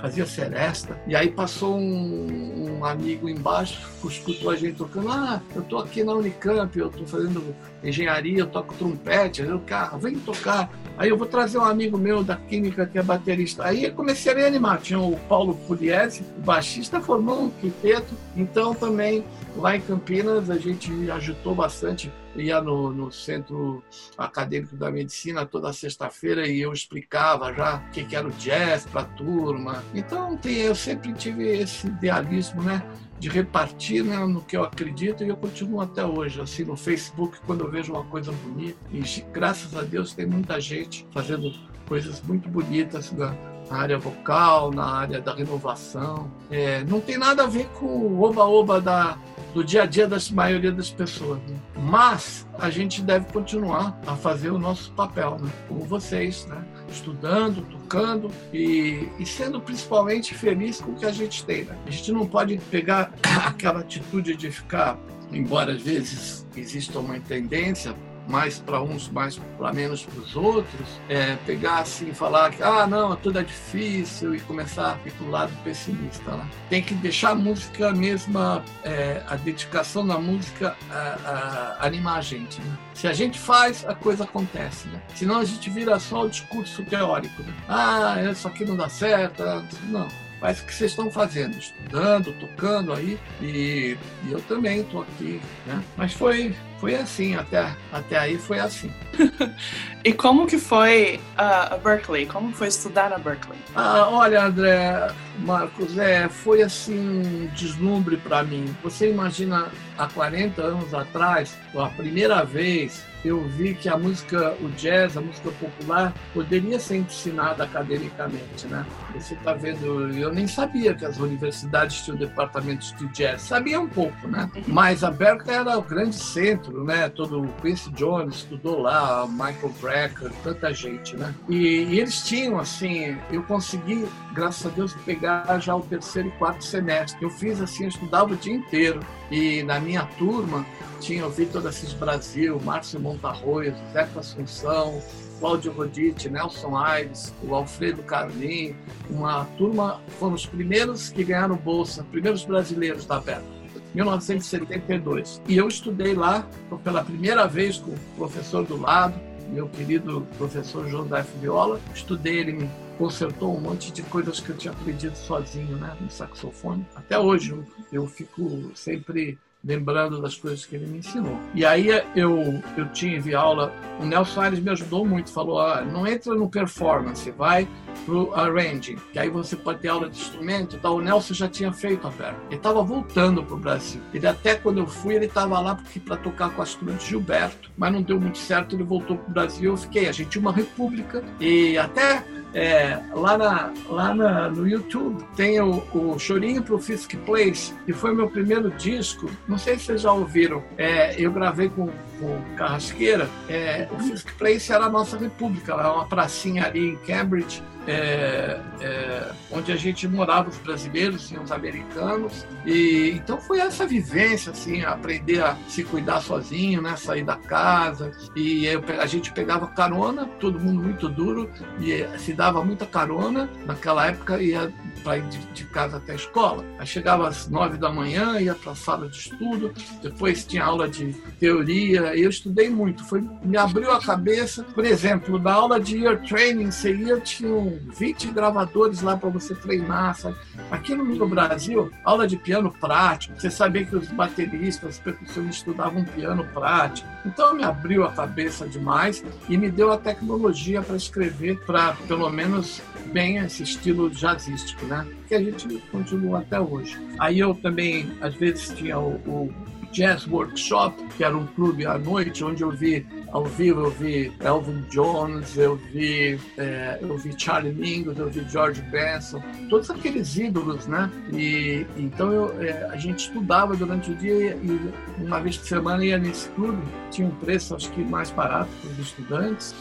[0.00, 5.62] fazia Seresta, e aí passou um, um amigo embaixo, escutou a gente tocando, ah, eu
[5.62, 10.18] tô aqui na Unicamp, eu tô fazendo engenharia, eu toco trompete, aí o cara, vem
[10.18, 13.92] tocar, aí eu vou trazer um amigo meu da química que é baterista, aí eu
[13.92, 19.24] comecei a me animar, tinha o Paulo Pugliese, o baixista formou um quinteto, então também
[19.56, 23.82] Lá em Campinas, a gente agitou bastante, ia no, no Centro
[24.16, 28.86] Acadêmico da Medicina toda sexta-feira e eu explicava já o que, que era o jazz
[28.86, 29.82] para a turma.
[29.94, 32.82] Então, tem, eu sempre tive esse idealismo, né?
[33.20, 36.40] de repartir né, no que eu acredito e eu continuo até hoje.
[36.40, 40.58] Assim, no Facebook, quando eu vejo uma coisa bonita, e graças a Deus tem muita
[40.58, 41.52] gente fazendo
[41.86, 43.34] coisas muito bonitas na,
[43.70, 46.30] na área vocal, na área da renovação.
[46.50, 49.18] É, não tem nada a ver com o oba-oba da,
[49.54, 51.38] do dia a dia da maioria das pessoas.
[51.48, 51.56] Né?
[51.76, 55.50] Mas a gente deve continuar a fazer o nosso papel, né?
[55.68, 56.64] como vocês, né?
[56.88, 61.64] estudando, tocando e, e, sendo principalmente feliz com o que a gente tem.
[61.64, 61.76] Né?
[61.86, 63.12] A gente não pode pegar
[63.46, 64.98] aquela atitude de ficar,
[65.32, 67.94] embora às vezes exista uma tendência
[68.30, 72.62] mais para uns, mais para menos para os outros, é, pegar assim e falar que
[72.62, 76.30] ah, não, tudo é difícil e começar a ir para o lado pessimista.
[76.30, 76.48] Né?
[76.68, 82.22] Tem que deixar a música mesma, é, a dedicação na música a, a animar a
[82.22, 82.60] gente.
[82.60, 82.78] Né?
[82.94, 84.88] Se a gente faz, a coisa acontece.
[84.88, 85.02] Né?
[85.14, 87.42] Senão a gente vira só o discurso teórico.
[87.42, 87.52] Né?
[87.68, 89.42] Ah, isso aqui não dá certo.
[89.88, 90.08] Não
[90.40, 95.40] faz o que vocês estão fazendo, estudando, tocando aí, e, e eu também estou aqui,
[95.66, 95.82] né?
[95.96, 98.90] Mas foi foi assim, até, até aí foi assim.
[100.02, 102.24] e como que foi uh, a Berkeley?
[102.24, 103.58] Como foi estudar na Berkeley?
[103.74, 108.74] Ah, olha, André, Marcos, é, foi assim um deslumbre para mim.
[108.82, 114.68] Você imagina há 40 anos atrás, a primeira vez eu vi que a música, o
[114.70, 118.84] jazz, a música popular, poderia ser ensinada academicamente, né?
[119.14, 123.88] Você está vendo, eu nem sabia que as universidades tinham departamentos de jazz, sabia um
[123.88, 124.50] pouco, né?
[124.66, 127.08] Mas a Berkeley era o grande centro né?
[127.08, 131.34] Todo o Quincy Jones estudou lá, Michael Brecker, tanta gente, né?
[131.48, 136.32] E, e, eles tinham, assim, eu consegui, graças a Deus, pegar já o terceiro e
[136.32, 137.22] quarto semestre.
[137.22, 139.00] Eu fiz assim, eu estudava o dia inteiro.
[139.30, 140.66] E na minha turma
[141.00, 145.02] tinha o Vitor Assis Brasil, Márcio Montarroio, Zé Assunção,
[145.40, 148.76] Cláudio Rodite, Nelson Aires, o Alfredo Carlin,
[149.08, 153.60] uma turma, foram os primeiros que ganharam bolsa, primeiros brasileiros da Bela.
[153.94, 155.42] 1972.
[155.48, 156.46] E eu estudei lá
[156.84, 161.80] pela primeira vez com o professor do lado, meu querido professor José Viola.
[161.92, 166.10] Estudei, ele me consertou um monte de coisas que eu tinha aprendido sozinho, né, no
[166.10, 166.86] saxofone.
[166.94, 167.58] Até hoje
[167.90, 171.38] eu fico sempre lembrando das coisas que ele me ensinou.
[171.54, 176.06] E aí eu, eu tive aula, o Nelson Aires me ajudou muito, falou, ah, não
[176.06, 177.68] entra no performance, vai
[178.06, 181.72] pro arranging, que aí você pode ter aula de instrumento então O Nelson já tinha
[181.72, 182.38] feito a perna.
[182.48, 184.00] Ele estava voltando pro Brasil.
[184.14, 187.92] Ele até quando eu fui, ele estava lá para tocar com a estudante Gilberto, mas
[187.92, 191.22] não deu muito certo, ele voltou pro Brasil, eu fiquei, a gente tinha uma república
[191.38, 197.14] e até é, lá na, lá na, no YouTube tem o, o Chorinho pro Fisk
[197.24, 199.30] Place, que foi meu primeiro disco.
[199.46, 200.62] Não sei se vocês já ouviram.
[200.76, 203.28] É, eu gravei com, com Carrasqueira.
[203.48, 208.60] É, o Fisk Place era a nossa república, lá uma pracinha ali em Cambridge é,
[208.80, 212.46] é, onde a gente morava os brasileiros e os americanos.
[212.66, 218.12] E então foi essa vivência assim aprender a se cuidar sozinho né sair da casa.
[218.36, 223.48] E eu, a gente pegava carona todo mundo muito duro e se dava muita carona
[223.66, 226.64] naquela época ia para ir de, de, casa até a escola.
[226.78, 230.88] Aí chegava às nove da manhã ia para a sala de estudo depois tinha aula
[230.88, 232.14] de teoria.
[232.16, 233.04] Eu estudei muito.
[233.04, 234.62] Foi me abriu a cabeça.
[234.62, 237.50] Por exemplo na aula de year training você ia tinha
[237.96, 240.36] 20 gravadores lá para você treinar, sabe?
[240.70, 246.04] Aqui no Brasil, aula de piano prático, você sabia que os bateristas, os percussionistas estudavam
[246.04, 247.08] piano prático.
[247.24, 252.28] Então me abriu a cabeça demais e me deu a tecnologia para escrever para, pelo
[252.30, 252.80] menos,
[253.12, 255.06] bem esse estilo jazzístico, né?
[255.28, 256.98] Que a gente continua até hoje.
[257.18, 259.52] Aí eu também, às vezes, tinha o, o
[259.92, 264.32] Jazz Workshop, que era um clube à noite, onde eu vi ao vivo, eu vi
[264.40, 270.36] Elvin Jones, eu vi, é, eu vi Charlie Mingus, eu vi George Benson, todos aqueles
[270.36, 271.10] ídolos, né?
[271.32, 276.04] E então eu, é, a gente estudava durante o dia e uma vez por semana
[276.04, 279.74] ia nesse clube, tinha um preço acho que mais barato para os estudantes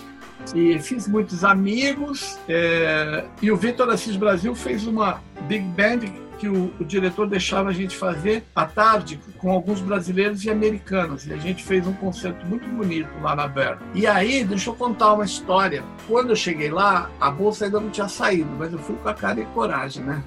[0.56, 2.38] e fiz muitos amigos.
[2.48, 7.70] É, e o Vitor Assis Brasil fez uma big band que o, o, diretor deixava
[7.70, 11.28] a gente fazer à tarde com alguns brasileiros e americanos.
[11.28, 13.82] E a gente fez um concerto muito bonito lá na Berna.
[13.94, 15.84] E aí, deixa eu contar uma história.
[16.08, 19.14] Quando eu cheguei lá, a bolsa ainda não tinha saído, mas eu fui com a
[19.14, 20.24] cara e coragem, né?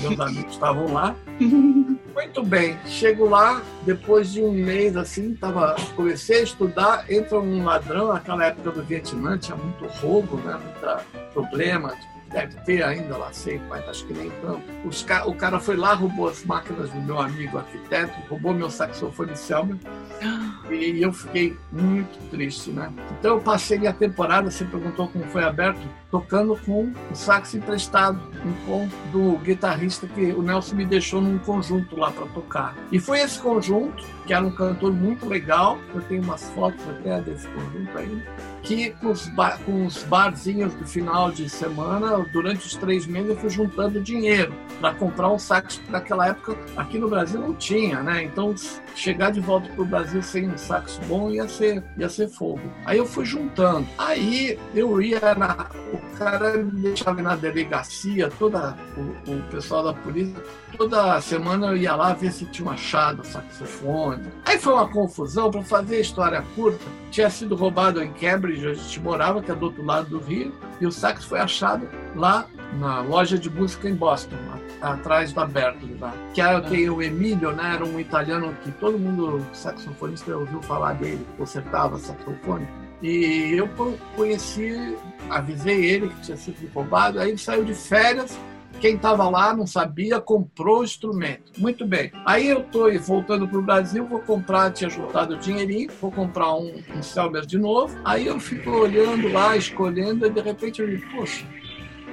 [0.00, 1.16] Meus amigos estavam lá.
[1.40, 7.62] Muito bem, chego lá, depois de um mês assim, tava, comecei a estudar, entra um
[7.62, 10.54] ladrão, naquela época do Vietnã tinha muito roubo, né?
[10.54, 11.94] Muito problema,
[12.30, 14.62] deve ter ainda lá, sei, mas acho que nem tanto.
[14.84, 19.36] Os, o cara foi lá, roubou as máquinas do meu amigo arquiteto, roubou meu saxofone
[19.36, 19.76] Selmer
[20.70, 22.92] e eu fiquei muito triste, né?
[23.18, 28.20] Então eu passei a temporada, você perguntou como foi aberto, tocando com o sax emprestado,
[28.44, 32.76] um com do guitarrista que o Nelson me deixou num conjunto lá para tocar.
[32.90, 37.20] E foi esse conjunto, que era um cantor muito legal, eu tenho umas fotos até
[37.20, 38.22] desse conjunto aí,
[38.66, 39.30] que com os,
[39.64, 44.52] com os barzinhos do final de semana, durante os três meses, eu fui juntando dinheiro
[44.80, 48.24] para comprar um sax, naquela época aqui no Brasil não tinha, né?
[48.24, 48.54] Então
[48.94, 52.60] chegar de volta para o Brasil sem um sax bom ia ser, ia ser fogo.
[52.84, 53.86] Aí eu fui juntando.
[53.96, 55.68] Aí eu ia na.
[55.92, 60.42] O cara me deixava na delegacia, toda o, o pessoal da polícia,
[60.76, 64.28] toda semana eu ia lá ver se tinha um achado saxofone.
[64.44, 68.68] Aí foi uma confusão, para fazer a história curta, tinha sido roubado em Cambridge, onde
[68.68, 71.88] a gente morava, que é do outro lado do Rio, e o sax foi achado
[72.14, 72.46] lá
[72.78, 74.36] na loja de música em Boston,
[74.80, 76.12] atrás da Berkeley lá.
[76.34, 77.74] Que era, tem o Emílio, né?
[77.74, 82.66] Era um italiano que todo mundo, saxofonista, ouviu falar dele, consertava saxofone.
[83.02, 83.68] E eu
[84.14, 84.96] conheci,
[85.28, 88.38] avisei ele que tinha sido roubado, aí ele saiu de férias,
[88.80, 91.52] quem estava lá não sabia, comprou o instrumento.
[91.58, 92.12] Muito bem.
[92.24, 96.54] Aí eu estou voltando para o Brasil, vou comprar, tinha juntado o dinheirinho, vou comprar
[96.54, 97.96] um, um Selmer de novo.
[98.04, 101.44] Aí eu fico olhando lá, escolhendo, e de repente eu digo, poxa,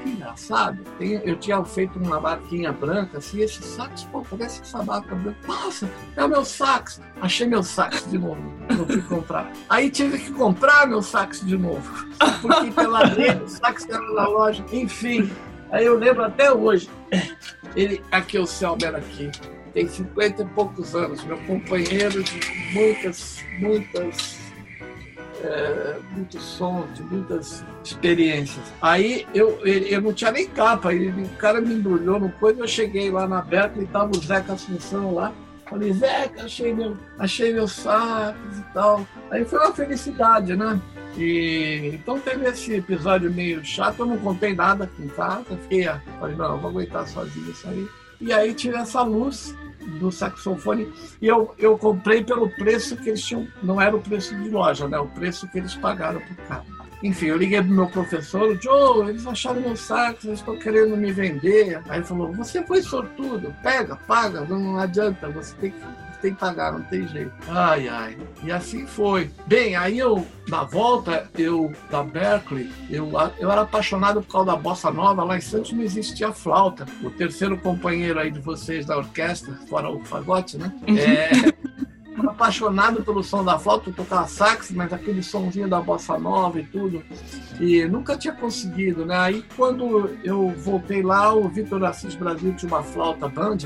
[0.04, 0.84] que engraçado.
[1.00, 5.40] Eu tinha feito uma barquinha branca, assim, esse sax, pô, parece essa barca branca.
[5.48, 7.02] Nossa, é o meu sax.
[7.22, 8.42] Achei meu sax de novo.
[8.70, 9.52] Não fui comprar.
[9.70, 12.08] Aí tive que comprar meu sax de novo.
[12.42, 14.64] Porque pela rede, o sax era na loja.
[14.72, 15.32] Enfim,
[15.74, 16.90] aí eu lembro até hoje.
[17.76, 19.32] Ele, aqui o Selber aqui.
[19.74, 22.40] tem 50 e poucos anos, meu companheiro de
[22.74, 24.44] muitas, muitas
[25.44, 28.64] é, muitos sons, de muitas experiências.
[28.82, 32.68] Aí eu, eu não tinha nem capa, ele, o cara me embrulhou no coisa, eu
[32.68, 35.34] cheguei lá na Berkeley, estava o Zeca Assunção lá,
[35.70, 39.06] falei, Zeca, achei meu, achei meu sax e tal.
[39.30, 40.80] Aí foi uma felicidade, né?
[41.18, 45.86] E, então teve esse episódio meio chato, eu não contei nada aqui em casa, fiquei,
[46.20, 47.88] falei, não, eu vou aguentar sozinho isso aí.
[48.20, 49.56] E aí tive essa luz
[50.00, 54.36] do saxofone e eu, eu comprei pelo preço que eles tinham, não era o preço
[54.36, 54.98] de loja, né?
[54.98, 56.66] O preço que eles pagaram por carro.
[57.04, 61.12] Enfim, eu liguei pro meu professor, Joe, eles acharam meu sax, eles estão querendo me
[61.12, 61.82] vender.
[61.90, 65.80] Aí ele falou, você foi sortudo, pega, paga, não adianta, você tem que
[66.24, 67.34] tem que pagar, não tem jeito.
[67.50, 68.18] Ai, ai.
[68.44, 69.30] E assim foi.
[69.46, 74.56] Bem, aí eu, na volta, eu, da Berkeley, eu, eu era apaixonado por causa da
[74.56, 75.26] bossa nova.
[75.26, 76.86] Lá em Santos não existia flauta.
[77.04, 80.72] O terceiro companheiro aí de vocês da orquestra, fora o fagote, né?
[80.88, 81.84] Uhum.
[82.28, 86.64] Apaixonado pelo som da flauta, eu tocava sax, mas aquele somzinho da bossa nova e
[86.64, 87.04] tudo.
[87.60, 89.18] E nunca tinha conseguido, né?
[89.18, 93.58] Aí quando eu voltei lá, o Vitor Assis Brasil tinha uma flauta band,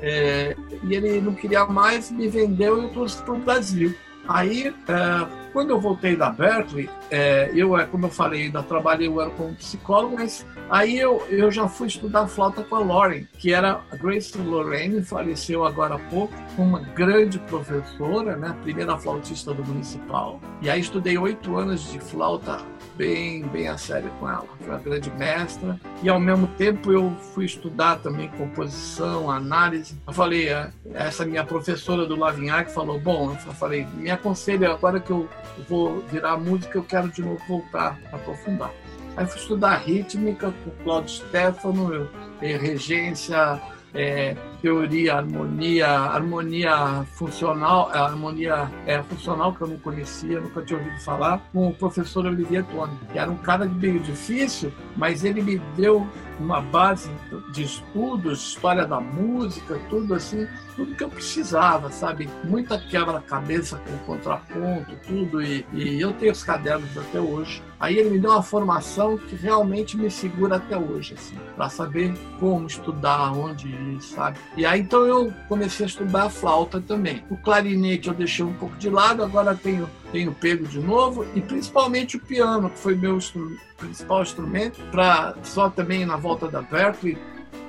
[0.00, 3.94] é, e ele não queria mais, me vendeu e eu trouxe para o Brasil.
[4.28, 9.08] Aí, é, quando eu voltei da Berkeley, é, eu, é, como eu falei, ainda trabalhei
[9.08, 13.26] eu era como psicólogo, mas aí eu, eu já fui estudar flauta com a Lauren,
[13.38, 19.52] que era a Grace Lorraine, faleceu agora há pouco, uma grande professora, né, primeira flautista
[19.52, 20.40] do municipal.
[20.62, 22.58] E aí estudei oito anos de flauta
[22.96, 24.46] bem, bem a sério com ela.
[24.58, 25.78] Foi uma grande mestra.
[26.02, 29.96] E ao mesmo tempo eu fui estudar também composição, análise.
[30.06, 35.00] Eu falei, é, essa minha professora do Lavignac falou, bom, eu falei, me aconselha agora
[35.00, 35.28] que eu
[35.68, 38.70] vou virar música, eu quero de novo voltar a aprofundar.
[39.16, 42.08] Aí fui estudar rítmica com Claudio Stefano,
[42.40, 43.60] regência,
[43.94, 51.00] é, teoria, harmonia, harmonia funcional, harmonia é, funcional que eu não conhecia, nunca tinha ouvido
[51.00, 55.58] falar, com o professor Olivier Tony, que era um cara meio difícil, mas ele me
[55.76, 56.06] deu
[56.38, 57.10] uma base
[57.52, 60.46] de estudos, história da música, tudo assim,
[60.76, 62.28] tudo que eu precisava, sabe?
[62.44, 67.62] Muita quebra-cabeça com contraponto, tudo, e, e eu tenho os cadernos até hoje.
[67.78, 72.14] Aí ele me deu uma formação que realmente me segura até hoje, assim, para saber
[72.38, 74.38] como estudar, onde ir, sabe?
[74.56, 77.24] E aí então eu comecei a estudar a flauta também.
[77.30, 81.40] O clarinete eu deixei um pouco de lado, agora tenho tenho pego de novo e
[81.40, 86.62] principalmente o piano, que foi meu instru principal instrumento, para só também na volta da
[86.62, 87.18] Berkeley,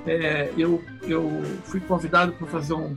[0.05, 2.95] é, eu, eu fui convidado para fazer um,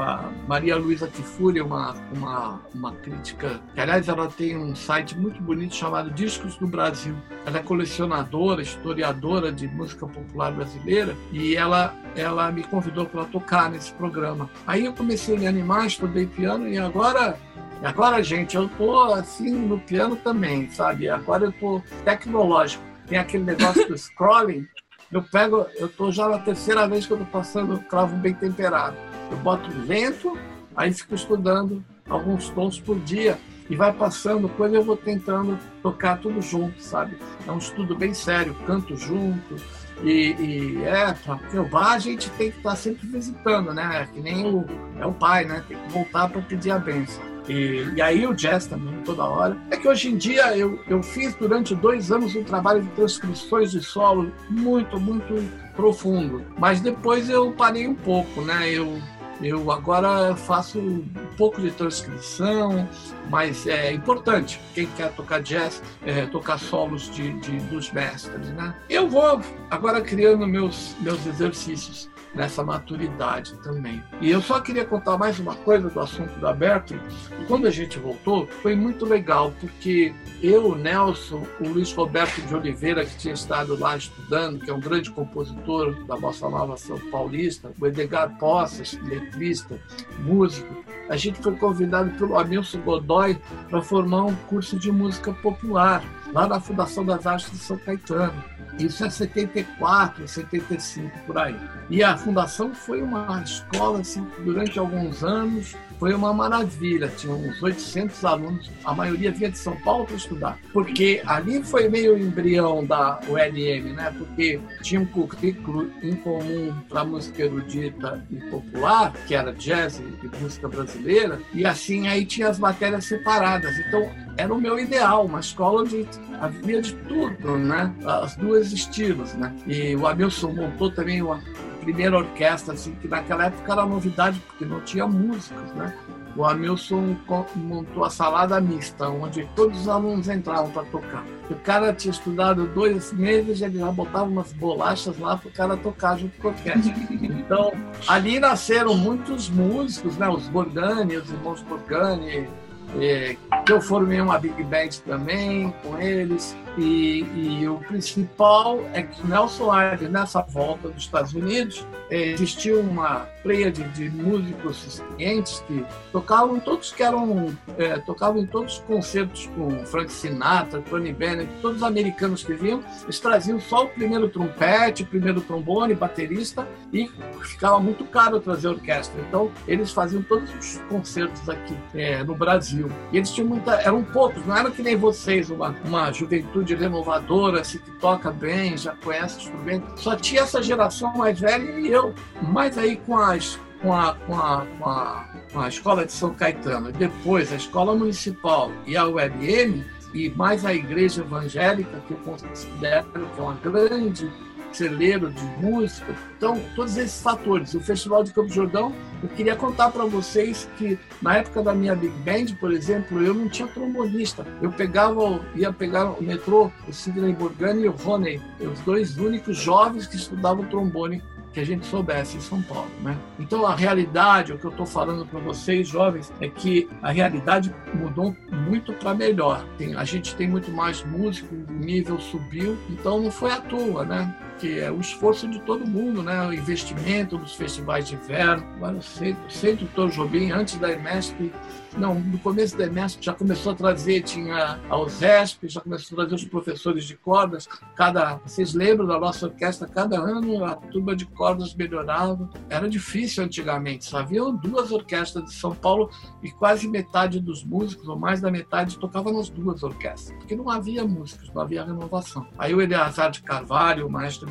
[0.00, 5.42] a Maria Luísa Kifuri, uma, uma, uma crítica, que aliás ela tem um site muito
[5.42, 7.14] bonito chamado Discos do Brasil.
[7.44, 13.70] Ela é colecionadora, historiadora de música popular brasileira e ela, ela me convidou para tocar
[13.70, 14.48] nesse programa.
[14.66, 17.38] Aí eu comecei a me animar, estudei piano e agora
[17.82, 21.08] agora, gente, eu tô assim no piano também, sabe?
[21.08, 22.82] Agora eu tô tecnológico.
[23.06, 24.66] Tem aquele negócio do scrolling.
[25.10, 28.94] Eu pego, eu tô já na terceira vez que eu tô passando cravo bem temperado.
[29.30, 30.38] Eu boto lento,
[30.76, 33.38] aí fico estudando alguns tons por dia
[33.70, 37.16] e vai passando coisa eu vou tentando tocar tudo junto, sabe?
[37.46, 39.56] É um estudo bem sério, canto junto.
[40.02, 44.02] E, e é, porque o bar a gente tem que estar tá sempre visitando, né?
[44.02, 44.64] É que nem o,
[44.98, 45.62] é o pai, né?
[45.68, 47.22] Tem que voltar para pedir a benção.
[47.48, 49.56] E, e, aí o jazz também, toda hora.
[49.70, 53.70] É que hoje em dia eu, eu fiz durante dois anos um trabalho de transcrições
[53.70, 55.34] de solo muito, muito
[55.74, 56.44] profundo.
[56.58, 58.70] Mas depois eu parei um pouco, né?
[58.70, 59.00] Eu
[59.42, 61.04] eu agora faço um
[61.36, 62.88] pouco de transcrição,
[63.30, 64.60] mas é importante.
[64.74, 68.74] Quem quer tocar jazz, é, tocar solos de, de, dos mestres, né?
[68.88, 74.00] Eu vou agora criando meus, meus exercícios nessa maturidade também.
[74.20, 76.56] E eu só queria contar mais uma coisa do assunto da.
[76.58, 82.54] E quando a gente voltou, foi muito legal, porque eu, Nelson, o Luiz Roberto de
[82.54, 86.98] Oliveira, que tinha estado lá estudando, que é um grande compositor da Bossa Nova São
[87.10, 89.80] Paulista, o Edgar Poças, letrista,
[90.20, 90.72] músico,
[91.08, 96.46] a gente foi convidado pelo Amilson Godoy para formar um curso de música popular lá
[96.46, 98.44] na Fundação das Artes de São Caetano.
[98.78, 101.56] Isso é 74, 75 por aí.
[101.90, 107.08] E a fundação foi uma escola assim, durante alguns anos foi uma maravilha.
[107.08, 110.58] Tinha uns 800 alunos, a maioria vinha de São Paulo para estudar.
[110.72, 114.14] Porque ali foi meio embrião da ULM, né?
[114.16, 120.42] Porque tinha um currículo em comum para música erudita e popular, que era jazz e
[120.42, 123.76] música brasileira, e assim aí tinha as matérias separadas.
[123.78, 126.06] Então era o meu ideal, uma escola onde
[126.40, 127.92] havia de tudo, né?
[128.04, 129.52] As duas estilos, né?
[129.66, 131.42] E o Amilson montou também uma
[131.80, 135.94] primeira orquestra, assim, que naquela época era novidade, porque não tinha músicos, né?
[136.36, 137.16] O Hamilton
[137.56, 141.24] montou a salada mista, onde todos os alunos entravam para tocar.
[141.50, 145.76] O cara tinha estudado dois meses, ele já botava umas bolachas lá para o cara
[145.76, 146.94] tocar junto com a orquestra.
[147.10, 147.72] Então,
[148.06, 150.28] ali nasceram muitos músicos, né?
[150.28, 152.48] os Borgani, os irmãos Borgani,
[152.96, 153.36] é,
[153.68, 156.56] eu formei uma big band também com eles.
[156.76, 162.80] E, e, o principal é que Nelson Aires, nessa volta dos Estados Unidos, é, existiu
[162.80, 168.74] uma pleia de, de, músicos experientes que tocavam todos que eram é, tocavam em todos
[168.74, 173.84] os concertos com Frank Sinatra, Tony Bennett, todos os americanos que vinham, eles traziam só
[173.84, 177.10] o primeiro trompete, o primeiro trombone, baterista e
[177.42, 179.20] ficava muito caro trazer orquestra.
[179.28, 182.77] Então eles faziam todos os concertos aqui é, no Brasil.
[183.12, 187.60] E eles tinham muita, eram poucos, não era que nem vocês, uma, uma juventude renovadora,
[187.60, 190.00] assim, que toca bem, já conhece instrumento.
[190.00, 192.14] Só tinha essa geração mais velha e eu.
[192.42, 196.34] Mas aí com as com a, com a, com a, com a escola de São
[196.34, 202.16] Caetano, depois a escola municipal e a ULM, e mais a igreja evangélica, que eu
[202.18, 204.30] considero que é uma grande
[204.72, 206.14] celeiro de música.
[206.36, 207.74] Então, todos esses fatores.
[207.74, 208.92] O Festival de Campo Jordão,
[209.22, 213.34] eu queria contar para vocês que na época da minha Big Band, por exemplo, eu
[213.34, 214.46] não tinha trombonista.
[214.62, 219.56] Eu pegava, ia pegar o metrô, o Sidney Borgani e o Rony, os dois únicos
[219.56, 223.18] jovens que estudavam trombone que a gente soubesse em São Paulo, né?
[223.38, 227.74] Então a realidade, o que eu estou falando para vocês jovens, é que a realidade
[227.94, 229.64] mudou muito para melhor.
[229.76, 234.04] Tem, a gente tem muito mais músico, o nível subiu, então não foi à toa,
[234.04, 234.34] né?
[234.58, 236.46] Que é o esforço de todo mundo, né?
[236.46, 238.66] o investimento dos festivais de inverno.
[238.76, 241.52] Agora, o Centro, Centro Jobim, antes da EMESP,
[241.96, 246.20] não, no começo da EMESP já começou a trazer, tinha a USESP, já começou a
[246.22, 247.68] trazer os professores de cordas.
[247.96, 249.88] Cada, vocês lembram da nossa orquestra?
[249.88, 252.48] Cada ano a turma de cordas melhorava.
[252.68, 256.10] Era difícil antigamente, só haviam duas orquestras de São Paulo
[256.42, 260.70] e quase metade dos músicos, ou mais da metade, tocava nas duas orquestras, porque não
[260.70, 262.46] havia músicos, não havia renovação.
[262.58, 264.47] Aí o Eleazar de Carvalho, o maestro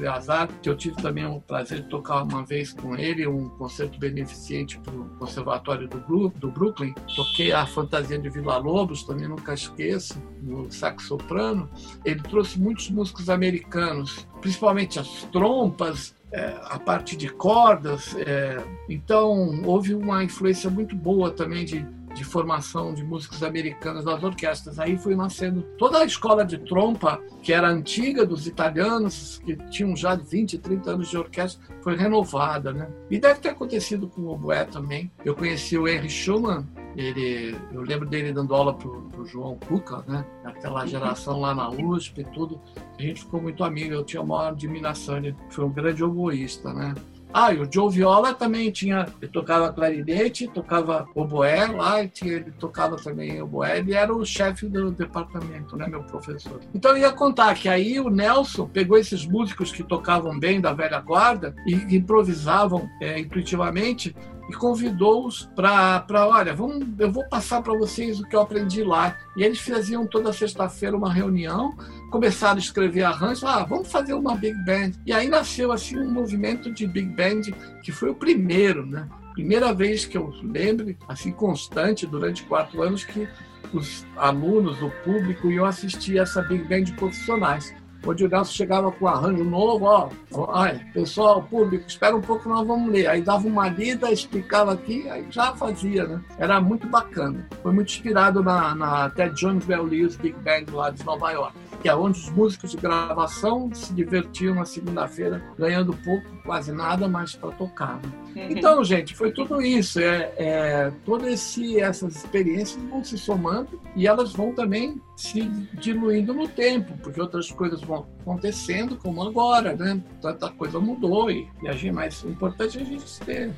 [0.61, 4.79] Que eu tive também o prazer de tocar uma vez com ele, um concerto beneficente
[4.79, 10.21] para o Conservatório do, do Brooklyn, toquei a Fantasia de Vila Lobos, também nunca esqueço,
[10.41, 11.69] no sax soprano.
[12.05, 18.15] Ele trouxe muitos músicos americanos, principalmente as trompas, é, a parte de cordas.
[18.17, 21.85] É, então, houve uma influência muito boa também de,
[22.17, 24.79] de formação de músicos americanos nas orquestras.
[24.79, 29.95] Aí foi nascendo toda a escola de trompa, que era antiga dos italianos, que tinham
[29.95, 32.73] já 20, 30 anos de orquestra, foi renovada.
[32.73, 32.89] Né?
[33.09, 35.11] E deve ter acontecido com o oboé também.
[35.23, 36.65] Eu conheci o Henry Schumann,
[36.95, 40.25] ele, eu lembro dele dando aula pro, pro João Cuca, né?
[40.43, 42.59] Aquela geração lá na USP e tudo.
[42.97, 46.73] A gente ficou muito amigo, eu tinha a maior admiração, ele foi um grande oboísta,
[46.73, 46.95] né?
[47.33, 52.95] Ah, e o Joe Viola também tinha, ele tocava clarinete, tocava oboé lá, ele tocava
[52.95, 56.59] também oboé, ele era o chefe do departamento, né, meu professor.
[56.73, 60.73] Então eu ia contar que aí o Nelson pegou esses músicos que tocavam bem da
[60.73, 64.15] velha guarda e improvisavam é, intuitivamente
[64.49, 69.17] e convidou-os para, olha, vamos, eu vou passar para vocês o que eu aprendi lá.
[69.35, 71.75] E eles faziam toda sexta-feira uma reunião,
[72.09, 74.91] começaram a escrever arranjos, ah, vamos fazer uma big band.
[75.05, 77.41] E aí nasceu assim um movimento de big band
[77.83, 79.07] que foi o primeiro, né?
[79.33, 83.27] Primeira vez que eu lembro, assim constante durante quatro anos que
[83.73, 87.73] os alunos, o público iam assistir essa big band de profissionais
[88.05, 92.65] o Nelson chegava com um arranjo novo, ó, olha, pessoal, público, espera um pouco, nós
[92.65, 93.07] vamos ler.
[93.07, 96.21] Aí dava uma lida, explicava aqui, aí já fazia, né?
[96.37, 97.47] Era muito bacana.
[97.61, 101.67] Foi muito inspirado na, na até John Bell Lewis Big Band lá de Nova York
[101.81, 107.07] que é onde os músicos de gravação se divertiam na segunda-feira, ganhando pouco, quase nada,
[107.07, 107.95] mas para tocar.
[107.97, 108.26] Né?
[108.37, 108.51] Uhum.
[108.51, 109.99] Então, gente, foi tudo isso.
[109.99, 115.41] É, é, todas essas experiências vão se somando e elas vão também se
[115.73, 119.99] diluindo no tempo, porque outras coisas vão acontecendo, como agora, né?
[120.21, 123.51] Tanta coisa mudou e, e a gente, mais importante é a gente ter,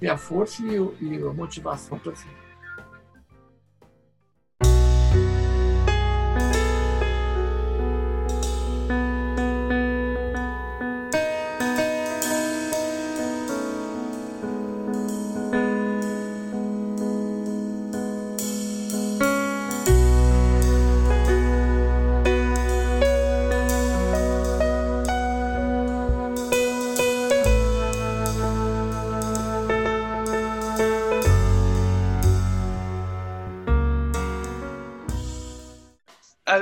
[0.00, 2.12] ter a força e, e a motivação para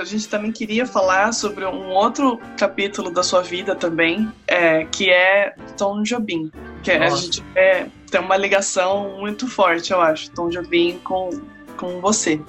[0.07, 5.55] gente também queria falar sobre um outro capítulo da sua vida também, é, que é
[5.77, 6.51] Tom Jobim.
[6.83, 11.31] Que é, a gente é, tem uma ligação muito forte, eu acho, Tom Jobim com,
[11.77, 12.41] com você.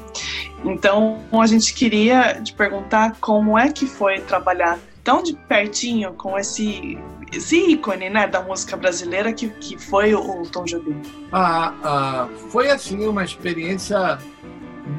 [0.63, 6.37] Então, a gente queria te perguntar como é que foi trabalhar tão de pertinho com
[6.37, 6.97] esse,
[7.31, 11.01] esse ícone né, da música brasileira que, que foi o, o Tom Jobim.
[11.31, 14.17] Ah, ah, foi assim uma experiência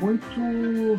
[0.00, 0.98] muito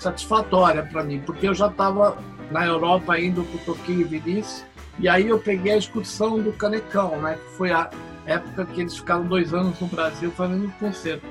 [0.00, 2.18] satisfatória para mim, porque eu já estava
[2.50, 4.64] na Europa indo para o Toquinho Vinícius,
[4.98, 7.88] e aí eu peguei a excursão do Canecão, né, que foi a
[8.26, 11.26] época que eles ficaram dois anos no Brasil fazendo concerto.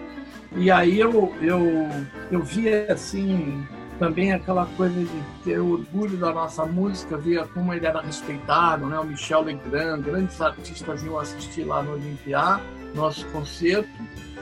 [0.56, 1.88] E aí eu, eu,
[2.32, 3.64] eu via assim
[4.00, 8.98] também aquela coisa de ter orgulho da nossa música, via como ele era respeitado, né?
[8.98, 12.62] O Michel Legrand, grandes artistas iam assistir lá no Olimpiá,
[12.96, 13.90] nosso concerto.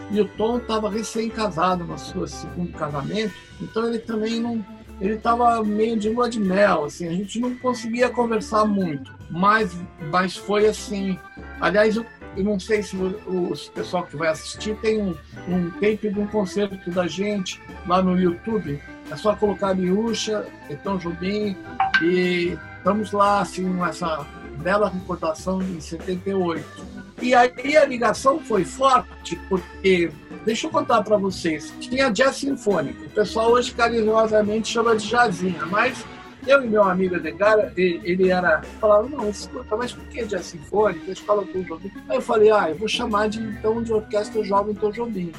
[0.10, 4.66] E o Tom estava recém-casado no seu segundo casamento, então ele também não.
[5.00, 9.78] Ele estava meio de lua de mel, assim, a gente não conseguia conversar muito, mas,
[10.10, 11.20] mas foi assim.
[11.60, 12.06] Aliás, eu,
[12.36, 15.16] eu não sei se o, o pessoal que vai assistir tem um,
[15.48, 18.82] um tape de um concerto da gente lá no YouTube.
[19.12, 20.46] É só colocar Miúcha,
[20.84, 21.56] Tom Jobim
[22.02, 24.26] e estamos lá, assim, nessa
[24.58, 30.12] bela recordação em 78 e aí a ligação foi forte, porque,
[30.46, 33.06] deixa eu contar para vocês, tinha jazz sinfônico.
[33.06, 36.06] O pessoal hoje carinhosamente chama de jazzinha, mas
[36.46, 41.10] eu e meu amigo Edgar, ele era, falava, não, escuta, mas por que jazz sinfônico?
[41.10, 41.92] A escola Tom Jobim.
[42.08, 45.32] Aí eu falei, ah, eu vou chamar de então de orquestra jovem Tom Jobim.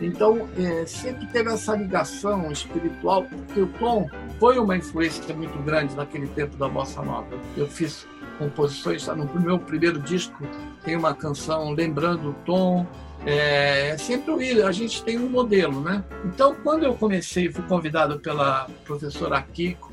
[0.00, 4.08] Então, é, sempre teve essa ligação espiritual, porque o Tom
[4.38, 7.28] foi uma influência muito grande naquele tempo da bossa nova.
[7.54, 8.06] Eu fiz
[8.40, 9.06] composições.
[9.06, 10.42] No meu primeiro disco
[10.82, 12.86] tem uma canção lembrando o Tom.
[13.26, 16.02] É, é sempre a gente tem um modelo, né?
[16.24, 19.92] Então, quando eu comecei, fui convidado pela professora Kiko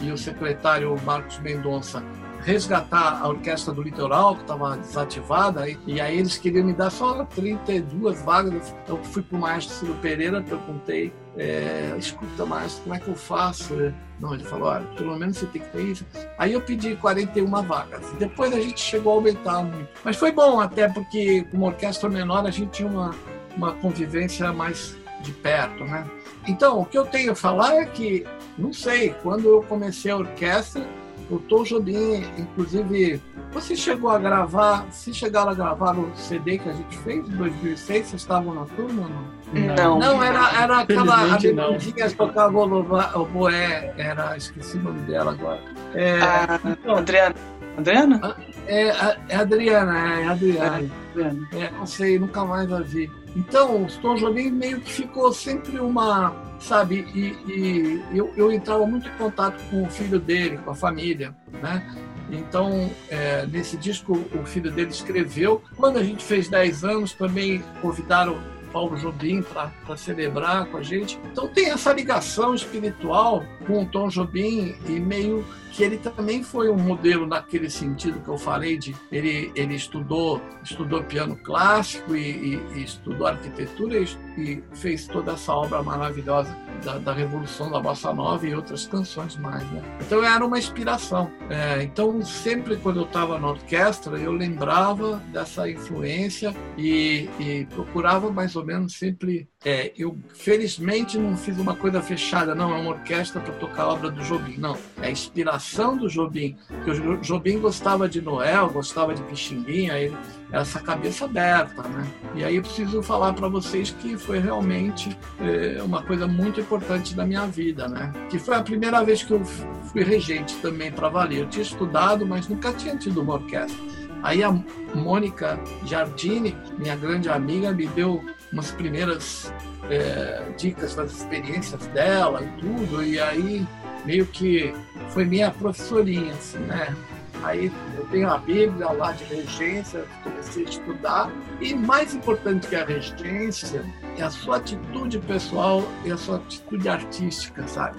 [0.00, 2.02] e o secretário Marcos Mendonça
[2.42, 7.24] resgatar a orquestra do litoral, que estava desativada, e, aí eles queriam me dar só
[7.24, 8.74] 32 vagas.
[8.88, 13.74] Eu fui para o maestro Pereira, perguntei, é, escuta, maestro, como é que eu faço?
[14.20, 16.06] Não, ele falou, olha, pelo menos você tem que ter isso.
[16.36, 18.12] Aí eu pedi 41 vagas.
[18.18, 19.88] Depois a gente chegou a aumentar muito.
[20.04, 23.14] Mas foi bom, até porque com uma orquestra menor a gente tinha uma,
[23.56, 26.04] uma convivência mais de perto, né?
[26.46, 28.26] Então, o que eu tenho a falar é que,
[28.58, 30.84] não sei, quando eu comecei a orquestra,
[31.30, 33.20] o Tom Jobim, inclusive,
[33.52, 37.32] você chegou a gravar, se chegaram a gravar o CD que a gente fez em
[37.32, 39.08] 2006, vocês estavam na turma?
[39.52, 45.00] Não, não, não era, era aquela amigadinha que tocava o boé, era, esqueci o nome
[45.02, 45.60] dela agora.
[45.94, 47.34] É, ah, então, Adriana.
[47.76, 48.20] Adriana?
[48.22, 48.88] Ah, é,
[49.28, 50.90] é Adriana, é Adriana.
[51.16, 53.10] É, é, não sei, nunca mais a vi.
[53.34, 58.86] Então, o Tom Jobim meio que ficou sempre uma, sabe, e, e eu, eu entrava
[58.86, 61.86] muito em contato com o filho dele, com a família, né?
[62.30, 65.62] Então, é, nesse disco, o filho dele escreveu.
[65.76, 68.38] Quando a gente fez 10 anos, também convidaram
[68.72, 71.18] Paulo Jobim para celebrar com a gente.
[71.30, 76.70] Então tem essa ligação espiritual com o Tom Jobim e meio que ele também foi
[76.70, 82.20] um modelo naquele sentido que eu falei de ele ele estudou estudou piano clássico e,
[82.20, 84.06] e, e estudou arquitetura e,
[84.36, 86.54] e, fez toda essa obra maravilhosa
[86.84, 89.82] da, da, revolução da bossa nova e outras canções mais né?
[90.00, 95.68] então era uma inspiração é, então sempre quando eu estava na orquestra eu lembrava dessa
[95.68, 97.28] influência e,
[97.70, 102.80] procurava mais ou menos sempre é, eu felizmente não fiz uma coisa fechada, não, é
[102.80, 104.76] uma orquestra para tocar a obra do Jobim, não.
[105.00, 110.16] É a inspiração do Jobim, porque o Jobim gostava de Noel, gostava de Pixinguinha, ele
[110.52, 112.06] essa cabeça aberta, né?
[112.34, 117.14] E aí eu preciso falar para vocês que foi realmente é, uma coisa muito importante
[117.14, 118.12] da minha vida, né?
[118.28, 121.40] Que foi a primeira vez que eu fui regente também para valer.
[121.40, 123.82] Eu tinha estudado, mas nunca tinha tido uma orquestra.
[124.22, 124.52] Aí a
[124.94, 129.52] Mônica Jardini, minha grande amiga, me deu umas primeiras
[129.90, 133.66] é, dicas das experiências dela e tudo, e aí
[134.04, 134.74] meio que
[135.10, 136.94] foi minha professorinha, assim, né?
[137.42, 141.30] Aí eu tenho a Bíblia lá de regência, comecei a estudar,
[141.60, 143.84] e mais importante que a regência
[144.16, 147.98] é a sua atitude pessoal e a sua atitude artística, sabe?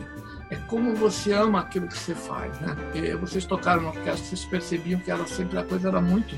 [0.49, 2.75] É como você ama aquilo que você faz, né?
[3.19, 6.35] Vocês tocaram na orquestra, vocês percebiam que ela sempre a coisa era muito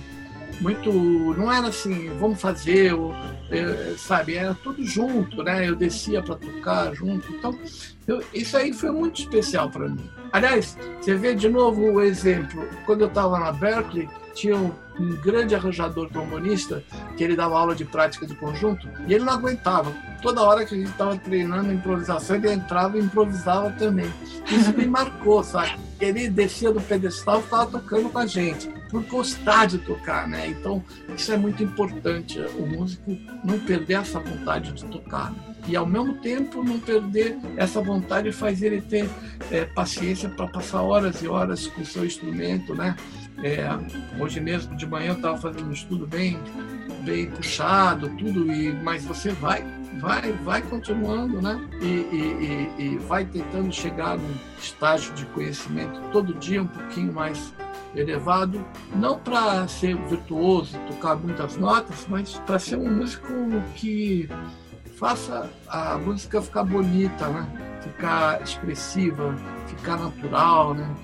[0.62, 0.92] muito.
[0.92, 2.94] Não era assim, vamos fazer,
[3.50, 4.36] é, sabe?
[4.36, 5.68] Era tudo junto, né?
[5.68, 7.32] Eu descia para tocar junto.
[7.34, 7.58] Então,
[8.08, 10.10] eu, isso aí foi muito especial para mim.
[10.32, 12.68] Aliás, você vê de novo o exemplo.
[12.86, 16.84] Quando eu estava na Berkeley, tinha um, um grande arranjador trombonista
[17.18, 19.92] que ele dava aula de prática de conjunto e ele não aguentava.
[20.22, 24.12] Toda hora que a gente estava treinando improvisação, ele entrava e improvisava também.
[24.52, 25.78] Isso me marcou, sabe?
[26.00, 30.48] Ele descia do pedestal e ficava tocando com a gente, por gostar de tocar, né?
[30.48, 30.84] Então,
[31.16, 35.32] isso é muito importante, o músico não perder essa vontade de tocar.
[35.32, 35.56] Né?
[35.68, 39.10] E, ao mesmo tempo, não perder essa vontade faz ele ter
[39.50, 42.96] é, paciência para passar horas e horas com o seu instrumento, né?
[43.44, 43.68] É,
[44.20, 46.40] hoje mesmo de manhã eu estava fazendo um estudo bem,
[47.04, 49.64] bem puxado, tudo, e, mas você vai,
[50.00, 51.60] vai, vai continuando, né?
[51.82, 57.14] E, e, e, e vai tentando chegar num estágio de conhecimento todo dia um pouquinho
[57.14, 57.54] mais
[57.94, 58.66] elevado,
[58.96, 63.28] não para ser virtuoso, tocar muitas notas, mas para ser um músico
[63.76, 64.30] que
[64.98, 67.66] faça a música ficar bonita, né?
[67.86, 69.36] ficar expressiva,
[69.68, 70.96] ficar natural, né?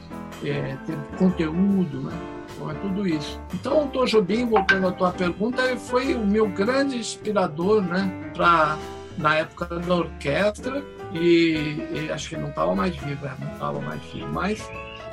[0.43, 2.13] É, ter conteúdo, né?
[2.55, 3.39] Então é tudo isso.
[3.53, 8.31] Então o Tom Jobim, voltando à tua pergunta, foi o meu grande inspirador, né?
[8.33, 8.77] Para
[9.17, 10.83] na época da orquestra
[11.13, 14.67] e, e acho que não estava mais vivo, é, não estava mais vivo, mas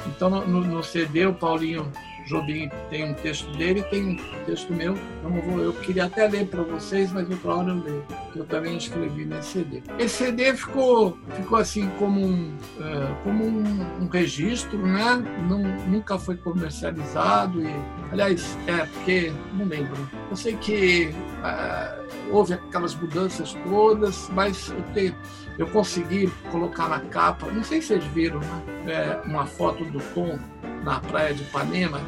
[0.07, 1.91] então no, no CD o Paulinho
[2.29, 4.97] Jobim tem um texto dele, tem um texto meu.
[5.25, 8.45] Eu, vou, eu queria até ler para vocês, mas outra hora eu leio, que eu
[8.45, 9.83] também escrevi nesse CD.
[9.99, 15.17] Esse CD ficou, ficou assim como um, é, como um, um, registro, né?
[15.49, 17.75] Não, nunca foi comercializado e,
[18.13, 19.97] aliás, é porque não lembro.
[20.31, 21.99] Eu sei que é,
[22.31, 25.17] houve aquelas mudanças todas, mas eu, tenho,
[25.59, 27.47] eu consegui colocar na capa.
[27.47, 28.63] Não sei se vocês viram, né?
[28.87, 30.39] É, uma foto do Tom
[30.85, 32.01] na praia de Ipanema.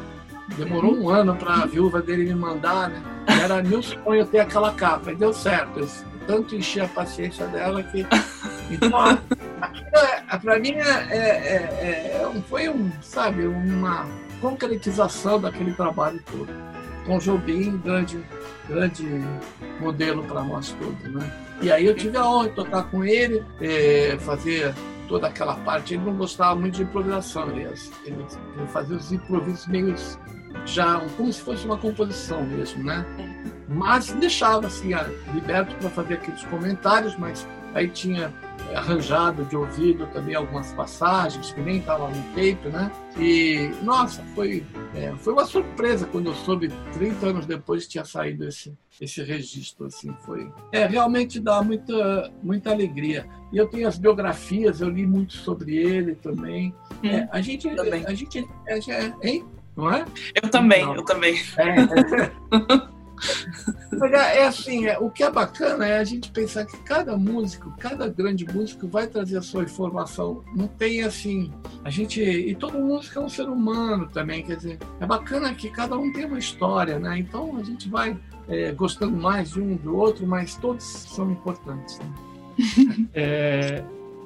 [0.57, 3.01] Demorou um ano para a viúva dele me mandar, né?
[3.43, 5.11] Era meu sonho ter aquela capa.
[5.11, 5.79] E deu certo.
[5.79, 5.87] Eu
[6.27, 8.05] tanto enchi a paciência dela que.
[8.69, 9.19] Então,
[10.31, 14.07] é, para mim é, é, é, é foi um, sabe, uma
[14.39, 16.49] concretização daquele trabalho todo.
[17.05, 18.23] Com Jobim, grande,
[18.67, 19.05] grande
[19.79, 21.31] modelo para nós todos, né?
[21.61, 24.73] E aí eu tive a honra de tocar com ele, é, fazer
[25.07, 25.95] toda aquela parte.
[25.95, 27.63] Ele não gostava muito de improvisação, ele,
[28.05, 28.25] ele,
[28.55, 29.93] ele fazia os improvisos meio
[30.65, 33.05] já como se fosse uma composição mesmo, né?
[33.67, 34.91] Mas deixava assim
[35.33, 38.33] liberto para fazer aqueles comentários, mas aí tinha
[38.75, 42.91] arranjado de ouvido também algumas passagens que nem estava no tape, né?
[43.17, 44.63] E nossa, foi
[44.95, 49.23] é, foi uma surpresa quando eu soube 30 anos depois que tinha saído esse esse
[49.23, 53.25] registro assim, foi é realmente dá muita muita alegria.
[53.51, 56.73] E eu tenho as biografias, eu li muito sobre ele também.
[57.03, 58.05] Hum, é, a gente também.
[58.05, 59.45] a gente é, é, hein?
[59.75, 60.05] Não é?
[60.41, 60.95] Eu também, Não.
[60.95, 61.39] eu também.
[61.57, 62.91] É.
[64.09, 68.07] É assim, é, o que é bacana é a gente pensar que cada músico, cada
[68.07, 70.43] grande músico vai trazer a sua informação.
[70.55, 71.51] Não tem assim,
[71.83, 75.69] a gente e todo músico é um ser humano também, quer dizer, é bacana que
[75.69, 77.19] cada um tem uma história, né?
[77.19, 78.17] Então a gente vai
[78.49, 81.99] é, gostando mais de um do outro, mas todos são importantes.
[81.99, 82.05] Né?
[83.13, 83.83] É,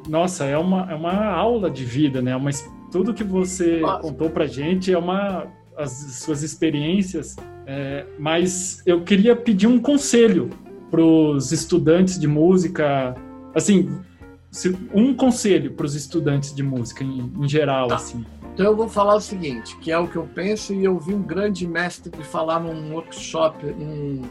[0.07, 2.35] nossa, é uma, é uma aula de vida, né?
[2.35, 2.51] Uma,
[2.95, 4.01] tudo que você nossa.
[4.01, 5.91] contou pra gente é uma as
[6.23, 7.35] suas experiências
[7.67, 10.49] é, mas eu queria pedir um conselho
[10.91, 13.15] para os estudantes de música,
[13.53, 13.99] assim,
[14.93, 17.95] um conselho para os estudantes de música em, em geral, tá.
[17.95, 18.23] assim.
[18.53, 21.13] Então eu vou falar o seguinte, que é o que eu penso e eu vi
[21.13, 24.21] um grande mestre falar num workshop, num,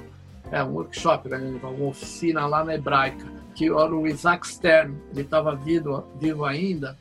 [0.50, 5.22] é, um workshop, né, uma oficina lá na Hebraica, que era o Isaac Stern, ele
[5.22, 6.96] estava vivo, vivo ainda,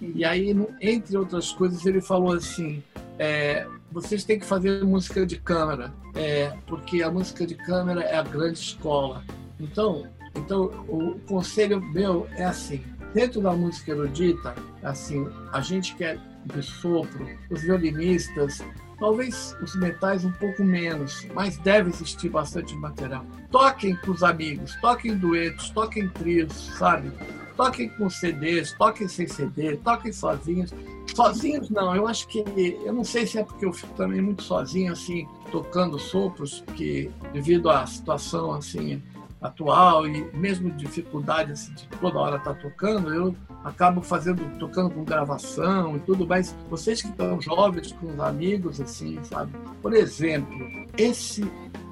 [0.00, 2.82] e aí, entre outras coisas, ele falou assim,
[3.18, 8.16] é, vocês têm que fazer música de câmara, é, porque a música de câmara é
[8.16, 9.24] a grande escola.
[9.58, 12.82] Então, então o conselho meu é assim:
[13.12, 18.64] dentro da música erudita, assim, a gente quer de sopro, os violinistas,
[18.98, 23.24] talvez os metais um pouco menos, mas deve existir bastante material.
[23.50, 27.10] Toquem com os amigos, toquem duetos, toquem trios, sabe?
[27.58, 30.72] Toquem com CDs, toquem sem CD, toquem sozinhos.
[31.12, 32.38] Sozinhos não, eu acho que.
[32.84, 37.10] Eu não sei se é porque eu fico também muito sozinho, assim, tocando sopros, porque
[37.32, 39.02] devido à situação assim
[39.40, 43.34] atual e mesmo dificuldade assim, de toda hora estar tá tocando, eu
[43.64, 48.80] acabo fazendo, tocando com gravação e tudo, mas vocês que estão jovens, com os amigos,
[48.80, 49.52] assim, sabe?
[49.82, 50.56] Por exemplo,
[50.96, 51.42] esse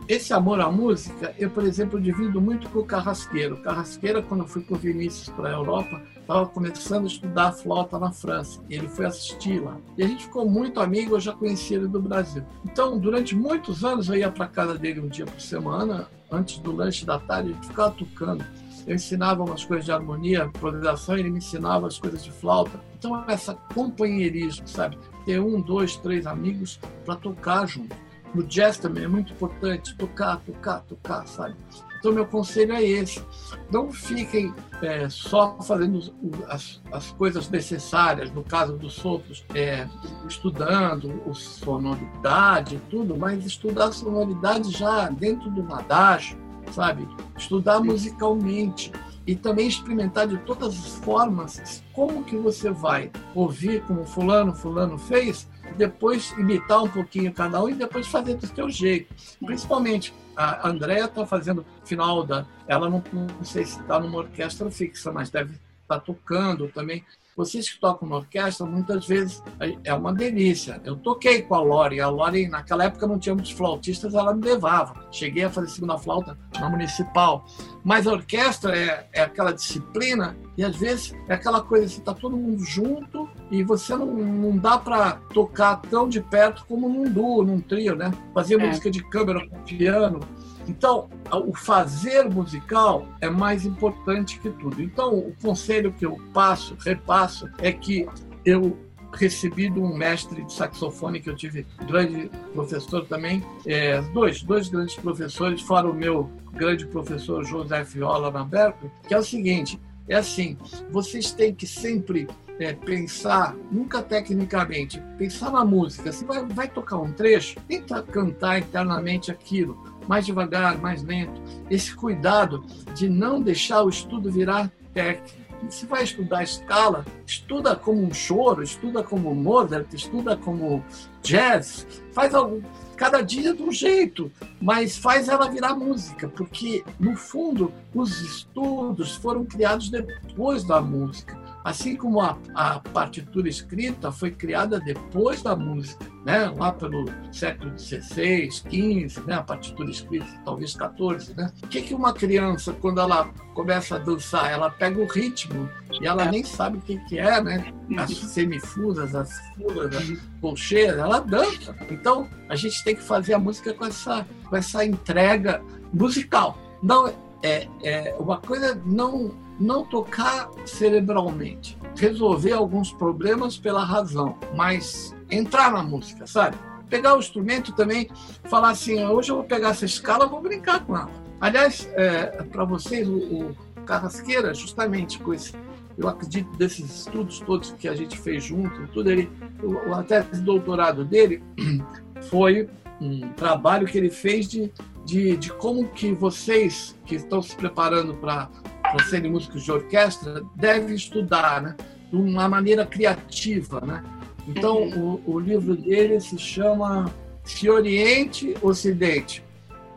[0.08, 3.56] esse amor à música, eu, por exemplo, divido muito com o Carrasqueiro.
[3.56, 7.52] O Carrasqueira, quando eu fui com o Vinícius para a Europa, estava começando a estudar
[7.52, 8.60] flauta na França.
[8.70, 9.76] Ele foi assistir lá.
[9.98, 12.44] E a gente ficou muito amigo, eu já conhecia ele do Brasil.
[12.64, 16.70] Então, durante muitos anos, eu ia para casa dele um dia por semana, antes do
[16.70, 18.44] lanche da tarde, a gente ficava tocando.
[18.86, 22.80] Eu ensinava umas coisas de harmonia, improvisação, ele me ensinava as coisas de flauta.
[22.96, 24.96] Então, essa companheirismo, sabe?
[25.24, 28.05] Ter um, dois, três amigos para tocar junto.
[28.36, 31.56] No jazz também é muito importante tocar, tocar, tocar, sabe?
[31.98, 33.22] Então, meu conselho é esse.
[33.70, 36.12] Não fiquem é, só fazendo
[36.48, 39.88] as, as, coisas necessárias, no caso dos sopros, é,
[40.28, 46.38] estudando o sonoridade e tudo, mas estudar a sonoridade já dentro do nadágio,
[46.70, 47.08] sabe?
[47.36, 48.92] Estudar musicalmente
[49.26, 54.98] e também experimentar de todas as formas como que você vai ouvir como fulano, fulano
[54.98, 59.14] fez, depois imitar um pouquinho cada um e depois fazer do seu jeito.
[59.44, 62.46] Principalmente a Andrea está fazendo final da.
[62.68, 67.04] Ela não, não sei se está numa orquestra fixa, mas deve estar tá tocando também.
[67.36, 69.42] Vocês que tocam na orquestra, muitas vezes
[69.84, 70.80] é uma delícia.
[70.84, 72.00] Eu toquei com a Lori.
[72.00, 75.06] A Lori, naquela época, não tinha muitos flautistas, ela me levava.
[75.12, 77.44] Cheguei a fazer segunda flauta na municipal.
[77.84, 82.14] Mas a orquestra é, é aquela disciplina e, às vezes, é aquela coisa, você está
[82.14, 87.04] todo mundo junto e você não, não dá para tocar tão de perto como num
[87.12, 88.10] duo, num trio, né?
[88.32, 88.66] Fazer é.
[88.66, 90.20] música de câmera com piano
[90.68, 94.82] então, o fazer musical é mais importante que tudo.
[94.82, 98.06] Então, o conselho que eu passo, repasso, é que
[98.44, 98.76] eu
[99.12, 104.68] recebi de um mestre de saxofone que eu tive, grande professor também, é, dois, dois
[104.68, 109.80] grandes professores, fora o meu grande professor José Fiola na Berkeley, que é o seguinte,
[110.08, 110.56] é assim,
[110.90, 116.12] vocês têm que sempre é, pensar, nunca tecnicamente, pensar na música.
[116.12, 121.40] Você vai, vai tocar um trecho, tenta cantar internamente aquilo mais devagar, mais lento.
[121.70, 125.46] Esse cuidado de não deixar o estudo virar técnico.
[125.68, 130.84] Se vai estudar escala, estuda como um choro, estuda como Mozart, estuda como
[131.22, 132.62] jazz, faz algo,
[132.94, 134.30] cada dia de um jeito,
[134.60, 141.45] mas faz ela virar música, porque no fundo os estudos foram criados depois da música.
[141.66, 146.48] Assim como a, a partitura escrita foi criada depois da música, né?
[146.56, 149.34] lá pelo século XVI, XV, né?
[149.34, 151.34] a partitura escrita talvez XIV.
[151.34, 151.50] Né?
[151.64, 155.68] O que, que uma criança, quando ela começa a dançar, ela pega o ritmo
[156.00, 157.74] e ela nem sabe o que, que é, né?
[157.96, 161.74] as semifusas, as fulas, as colcheiras, ela dança.
[161.90, 165.60] Então, a gente tem que fazer a música com essa, com essa entrega
[165.92, 166.56] musical.
[166.80, 167.12] Não,
[167.42, 175.72] é, é uma coisa não não tocar cerebralmente, resolver alguns problemas pela razão, mas entrar
[175.72, 176.56] na música, sabe?
[176.88, 178.08] Pegar o instrumento também,
[178.44, 181.10] falar assim, hoje eu vou pegar essa escala, vou brincar com ela.
[181.40, 185.52] Aliás, é, para vocês, o, o Carrasqueira, justamente com esse,
[185.98, 189.30] eu acredito desses estudos todos que a gente fez junto, tudo ele,
[189.62, 191.42] o, a tese de doutorado dele
[192.30, 192.68] foi
[193.00, 194.72] um trabalho que ele fez de,
[195.04, 198.48] de, de como que vocês que estão se preparando para
[198.92, 201.76] para serem músicos de orquestra, devem estudar, né?
[202.10, 204.02] De uma maneira criativa, né?
[204.46, 205.20] Então, uhum.
[205.26, 207.12] o, o, livro dele se chama
[207.44, 209.42] Se Oriente Ocidente,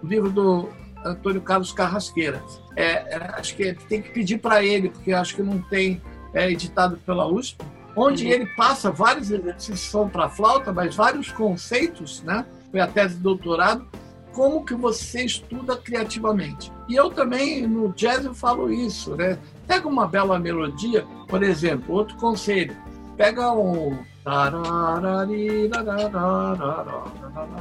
[0.02, 0.70] o livro do
[1.06, 2.42] Antônio Carlos Carrasqueira.
[2.76, 6.02] É, é, acho que tem que pedir para ele, porque acho que não tem,
[6.34, 7.64] é editado pela USP,
[7.96, 8.32] onde uhum.
[8.32, 12.46] ele passa vários exercícios para flauta, mas vários conceitos, né?
[12.72, 13.88] Foi a tese de doutorado,
[14.40, 16.72] como que você estuda criativamente.
[16.88, 19.38] E eu também, no jazz, eu falo isso, né?
[19.68, 22.74] Pega uma bela melodia, por exemplo, outro conselho,
[23.20, 24.00] pega um...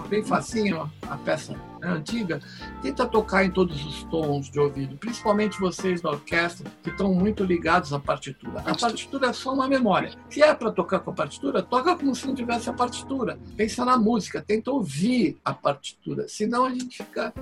[0.09, 2.41] Bem facinho a peça antiga,
[2.81, 7.43] tenta tocar em todos os tons de ouvido, principalmente vocês da orquestra que estão muito
[7.43, 8.61] ligados à partitura.
[8.61, 10.13] A partitura é só uma memória.
[10.29, 13.39] Se é para tocar com a partitura, toca como se não tivesse a partitura.
[13.57, 16.29] Pensa na música, tenta ouvir a partitura.
[16.29, 17.33] Senão a gente fica,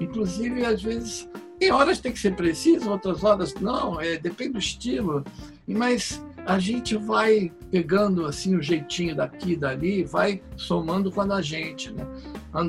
[0.00, 4.58] inclusive, às vezes, tem horas tem que ser preciso, outras horas não, é, depende do
[4.58, 5.24] estilo.
[5.66, 11.42] Mas a gente vai pegando assim o jeitinho daqui e dali, vai somando com a
[11.42, 12.06] gente, né?
[12.52, 12.62] A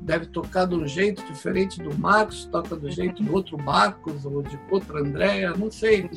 [0.00, 4.42] deve tocar de um jeito diferente do Marcos, toca do jeito do outro Marcos ou
[4.42, 6.08] de outra Andrea, não sei.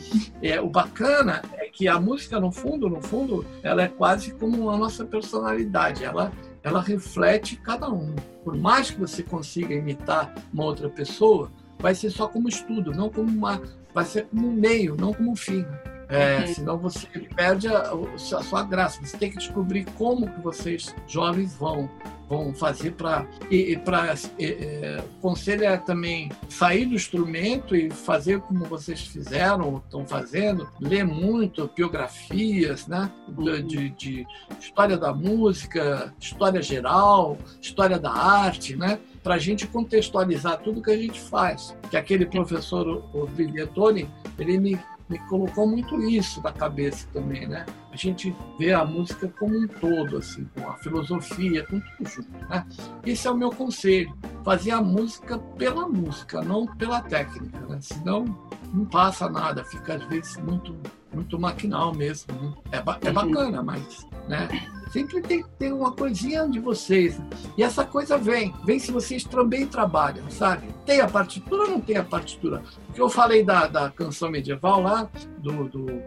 [0.41, 4.69] É, o bacana é que a música no fundo, no fundo, ela é quase como
[4.69, 6.03] a nossa personalidade.
[6.03, 6.31] Ela
[6.63, 8.13] ela reflete cada um.
[8.43, 13.09] Por mais que você consiga imitar uma outra pessoa, vai ser só como estudo, não
[13.09, 13.61] como uma,
[13.93, 15.65] vai ser como um meio, não como um fim.
[16.11, 16.47] É, uhum.
[16.53, 18.99] Senão você perde a, a, sua graça.
[19.03, 21.89] Você tem que descobrir como que vocês jovens vão
[22.27, 28.39] vão fazer para e, e para é, conselho é também sair do instrumento e fazer
[28.39, 34.27] como vocês fizeram estão fazendo ler muito biografias né de, de, de
[34.61, 40.91] história da música história geral história da arte né para a gente contextualizar tudo que
[40.91, 44.09] a gente faz que aquele professor o Vigliatoni
[44.39, 44.79] ele me
[45.11, 47.65] me colocou muito isso na cabeça também, né?
[47.91, 52.31] A gente vê a música como um todo, assim, com a filosofia, com tudo junto,
[52.49, 52.65] né?
[53.05, 57.79] Esse é o meu conselho, fazer a música pela música, não pela técnica, né?
[57.81, 58.25] Senão
[58.73, 60.73] não passa nada, fica às vezes muito
[61.13, 62.33] muito maquinal mesmo.
[62.33, 62.53] Né?
[62.71, 63.13] É, ba é uhum.
[63.13, 64.47] bacana, mas né?
[64.91, 67.17] sempre tem que ter uma coisinha de vocês.
[67.17, 67.29] Né?
[67.57, 70.67] E essa coisa vem, vem se vocês também trabalham, sabe?
[70.85, 72.63] Tem a partitura ou não tem a partitura?
[72.89, 76.01] O que eu falei da, da canção medieval lá, do, do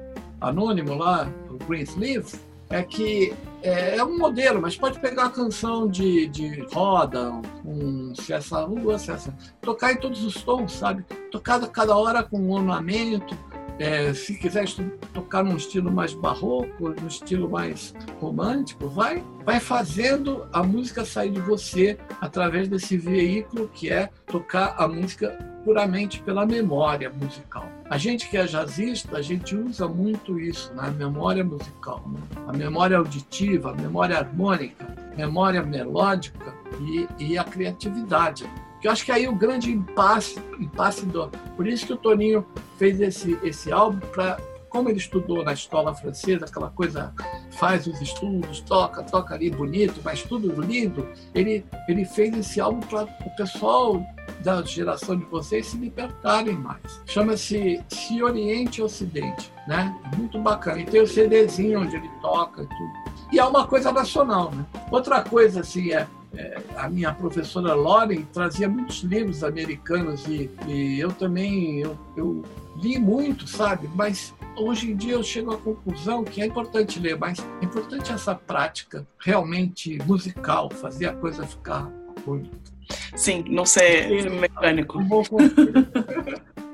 [0.49, 2.39] Anônimo lá, do Greensleeve,
[2.71, 3.33] é que
[3.63, 7.33] é, é, um modelo, mas pode pegar a canção de, de roda,
[7.65, 9.35] um, se essa rua, se essa.
[9.61, 11.05] tocar em todos os tons, sabe?
[11.31, 13.37] Tocar cada hora com um ornamento,
[13.79, 14.67] é, se quiser
[15.13, 21.31] tocar num estilo mais barroco, num estilo mais romântico, vai, vai fazendo a música sair
[21.31, 27.67] de você através desse veículo que é tocar a música puramente pela memória musical.
[27.89, 30.85] A gente que é jazzista, a gente usa muito isso, né?
[30.87, 32.21] a memória musical, né?
[32.47, 34.87] a memória auditiva, a memória harmônica,
[35.17, 38.49] memória melódica e, e a criatividade
[38.81, 41.31] que eu acho que aí o grande impasse, impasse do.
[41.57, 42.45] Por isso que o Toninho
[42.77, 44.37] fez esse, esse álbum, para
[44.75, 47.15] como ele estudou na escola francesa, aquela coisa,
[47.53, 52.81] faz os estudos, toca, toca ali bonito, mas tudo lindo, ele, ele fez esse álbum
[52.81, 54.05] para o pessoal
[54.45, 57.03] da geração de vocês se libertarem mais.
[57.07, 59.99] Chama-se Se Oriente Ocidente, né?
[60.17, 60.81] Muito bacana.
[60.81, 63.15] E tem o CDzinho onde ele toca e tudo.
[63.33, 64.65] E é uma coisa nacional, né?
[64.91, 70.99] Outra coisa, assim, é é, a minha professora Lauren trazia muitos livros americanos e, e
[70.99, 72.43] eu também eu, eu,
[72.77, 73.89] li muito, sabe?
[73.95, 78.11] Mas hoje em dia eu chego à conclusão que é importante ler, mas é importante
[78.11, 81.89] essa prática realmente musical, fazer a coisa ficar
[82.27, 82.75] bonita.
[83.15, 84.99] Sim, não ser mecânico.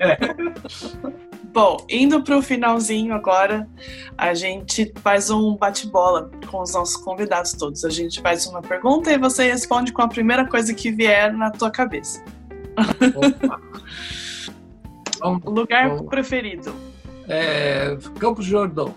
[0.01, 0.17] é.
[1.53, 3.69] Bom, indo para o finalzinho agora,
[4.17, 7.85] a gente faz um bate-bola com os nossos convidados todos.
[7.85, 11.51] A gente faz uma pergunta e você responde com a primeira coisa que vier na
[11.51, 12.25] tua cabeça.
[15.45, 16.73] Lugar preferido?
[17.29, 18.95] É, Campos Jordão.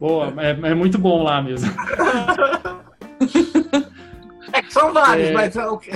[0.00, 1.70] Boa, é, é muito bom lá mesmo.
[4.66, 5.32] É são vários, é...
[5.32, 5.90] mas é o que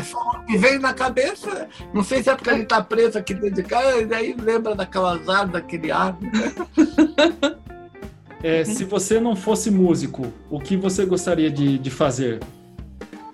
[0.59, 3.63] veio na cabeça, não sei se é porque a gente tá preso aqui dentro de
[3.63, 6.17] casa, e daí lembra daquelas árvores, daquele ar.
[8.43, 12.41] É, se você não fosse músico, o que você gostaria de, de fazer?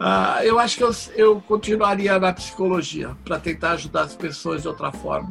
[0.01, 4.69] Ah, eu acho que eu, eu continuaria na psicologia para tentar ajudar as pessoas de
[4.69, 5.31] outra forma.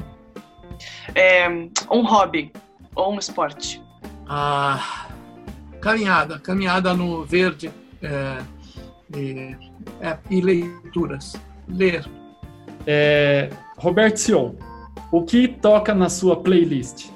[1.13, 1.47] É,
[1.91, 2.51] um hobby
[2.95, 3.81] ou um esporte?
[4.27, 5.07] Ah,
[5.81, 7.69] caminhada, caminhada no verde.
[8.01, 8.41] É,
[9.13, 9.55] e,
[10.01, 11.35] é, e leituras.
[11.67, 12.05] Ler.
[12.87, 14.53] É, Roberto Sion,
[15.11, 17.09] o que toca na sua playlist?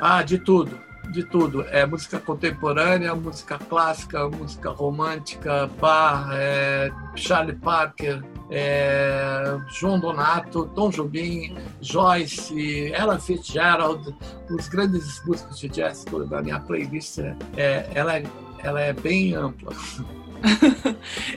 [0.00, 0.78] Ah, de tudo,
[1.12, 1.62] de tudo.
[1.68, 10.90] É música contemporânea, música clássica, música romântica, Bach, é, Charlie Parker, é, João Donato, Tom
[10.90, 14.14] Jobim, Joyce, Ella Fitzgerald,
[14.50, 17.18] os grandes músicos de jazz da minha playlist.
[17.56, 18.24] É, ela, é,
[18.62, 19.74] ela é bem ampla.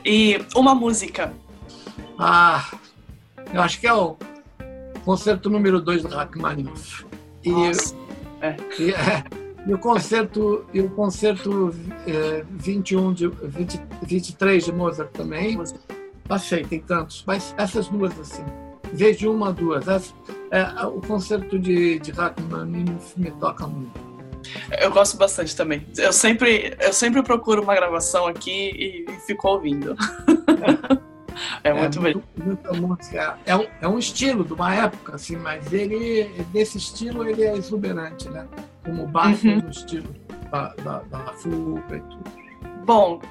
[0.05, 1.34] E uma música.
[2.18, 2.72] Ah,
[3.53, 4.18] eu acho que é o
[5.05, 7.05] concerto número 2 do Rachmaninoff.
[7.43, 7.51] E,
[8.41, 8.57] é.
[8.80, 9.24] E, é,
[9.66, 11.74] e, o concerto, e o concerto
[12.05, 15.57] é, 21 de, 20, 23 de Mozart também.
[16.28, 18.43] Passei, tem tantos, mas essas duas assim.
[18.93, 19.88] Vejo uma, duas.
[19.88, 20.14] Essa,
[20.51, 24.09] é, o concerto de, de Rachmaninoff me toca muito.
[24.80, 25.86] Eu gosto bastante também.
[25.98, 29.96] Eu sempre, eu sempre procuro uma gravação aqui e, e fico ouvindo.
[31.64, 33.38] é muito é, Muita música.
[33.46, 37.56] É um, é um estilo de uma época, assim, mas ele, desse estilo, ele é
[37.56, 38.48] exuberante, né?
[38.84, 39.58] Como Bach uhum.
[39.58, 40.16] no estilo
[40.52, 42.39] da, da, da fuga e tudo.
[42.90, 43.22] Bom,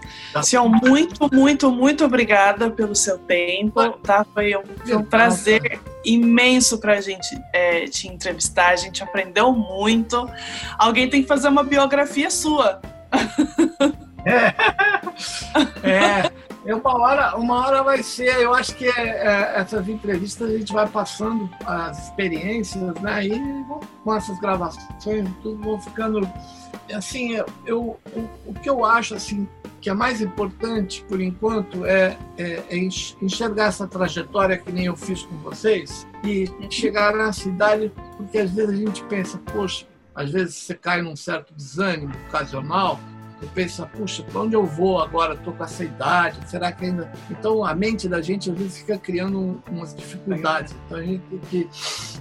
[0.41, 4.25] Sion, muito, muito, muito obrigada pelo seu tempo, tá?
[4.33, 9.53] Foi um, foi um prazer imenso para a gente é, te entrevistar, a gente aprendeu
[9.53, 10.31] muito.
[10.79, 12.81] Alguém tem que fazer uma biografia sua.
[14.25, 14.55] É,
[15.83, 16.33] é, é
[16.75, 18.43] uma hora, uma hora vai ser.
[18.43, 23.27] Eu acho que é, é, essas entrevistas a gente vai passando as experiências, né?
[23.27, 23.65] E
[24.05, 26.29] com essas gravações, tudo vão ficando
[26.93, 28.01] assim, eu, eu,
[28.47, 29.47] o, que eu acho assim
[29.81, 32.77] que é mais importante por enquanto é, é, é,
[33.23, 38.51] enxergar essa trajetória que nem eu fiz com vocês e chegar na cidade, porque às
[38.51, 42.99] vezes a gente pensa, poxa, às vezes você cai num certo desânimo ocasional,
[43.47, 45.35] pensa, puxa, para onde eu vou agora?
[45.35, 47.11] Estou com essa idade, será que ainda.
[47.31, 50.75] Então a mente da gente às vezes fica criando umas dificuldades.
[50.87, 51.69] Então a gente tem que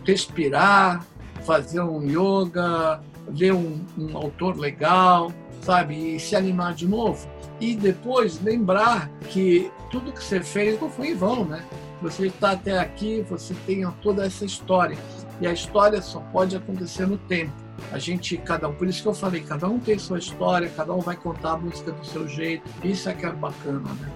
[0.06, 1.06] respirar,
[1.44, 6.16] fazer um yoga, ler um, um autor legal, sabe?
[6.16, 7.28] E se animar de novo.
[7.60, 11.64] E depois lembrar que tudo que você fez não foi em vão, né?
[12.02, 14.98] Você está até aqui, você tem toda essa história.
[15.42, 17.67] E a história só pode acontecer no tempo.
[17.92, 20.94] A gente, cada um, por isso que eu falei, cada um tem sua história, cada
[20.94, 22.64] um vai contar a música do seu jeito.
[22.84, 24.12] Isso é que é bacana, né?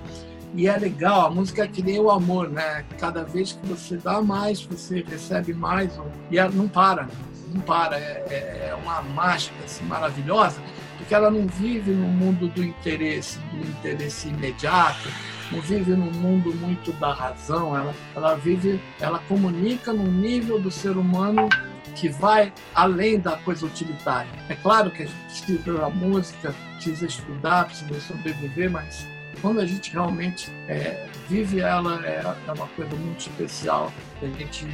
[0.53, 2.83] E é legal, a música é que nem o amor, né?
[2.99, 5.97] Cada vez que você dá mais, você recebe mais.
[6.29, 7.07] E ela não para,
[7.53, 7.97] não para.
[7.97, 10.61] É, é, é uma mágica assim, maravilhosa,
[10.97, 15.09] porque ela não vive no mundo do interesse, do interesse imediato,
[15.51, 20.69] não vive no mundo muito da razão, ela, ela vive, ela comunica no nível do
[20.69, 21.47] ser humano
[21.95, 24.31] que vai além da coisa utilitária.
[24.49, 29.07] É claro que a gente precisa da música, precisa estudar, precisa sobreviver, mas
[29.41, 33.91] quando a gente realmente é, vive ela, é, é, uma coisa muito especial.
[34.21, 34.67] A gente,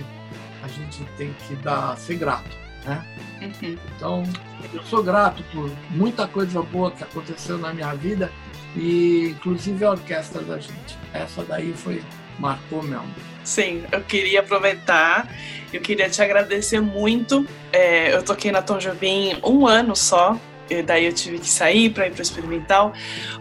[0.63, 2.57] a gente tem que dar, ser grato.
[2.85, 3.05] Né?
[3.41, 3.77] Uhum.
[3.95, 4.23] Então,
[4.73, 8.31] eu sou grato por muita coisa boa que aconteceu na minha vida
[8.75, 10.97] e inclusive a orquestra da gente.
[11.13, 12.01] Essa daí foi
[12.39, 13.07] marcou mesmo.
[13.43, 15.33] Sim, eu queria aproveitar,
[15.71, 17.47] eu queria te agradecer muito.
[17.71, 20.37] É, eu toquei na Tom Jobim um ano só,
[20.85, 22.93] daí eu tive que sair para ir para o experimental,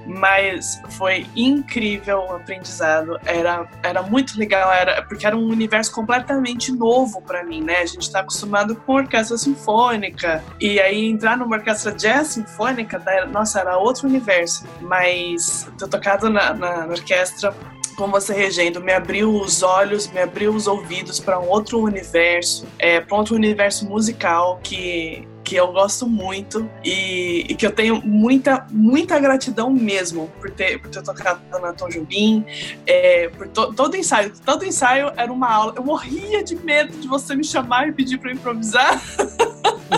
[0.06, 3.18] mas foi incrível o aprendizado.
[3.24, 7.78] Era, era muito legal, era porque era um universo completamente novo para mim, né?
[7.78, 13.60] A gente está acostumado com orquestra sinfônica e aí entrar numa orquestra jazz sinfônica, nossa,
[13.60, 14.64] era outro universo.
[14.80, 17.52] Mas ter tocado na, na, na orquestra
[17.96, 22.66] com você regendo, me abriu os olhos, me abriu os ouvidos para um outro universo,
[22.78, 28.02] é, para outro universo musical que que eu gosto muito e, e, que eu tenho
[28.04, 32.44] muita, muita gratidão mesmo por ter, por ter tocado na Tom Jobim,
[32.84, 34.32] é, por to, todo ensaio.
[34.44, 35.74] Todo ensaio era uma aula.
[35.76, 39.00] Eu morria de medo de você me chamar e pedir para improvisar.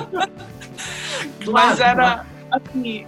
[1.51, 3.07] Mas era assim.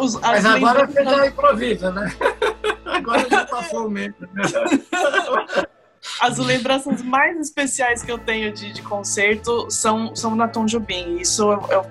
[0.00, 2.10] Os, Mas agora você já improvisa, né?
[2.92, 4.14] Agora já passou o medo.
[4.32, 4.42] Né?
[6.20, 11.16] as lembranças mais especiais que eu tenho de, de concerto são, são na Tom Jobim.
[11.18, 11.86] Isso eu, eu,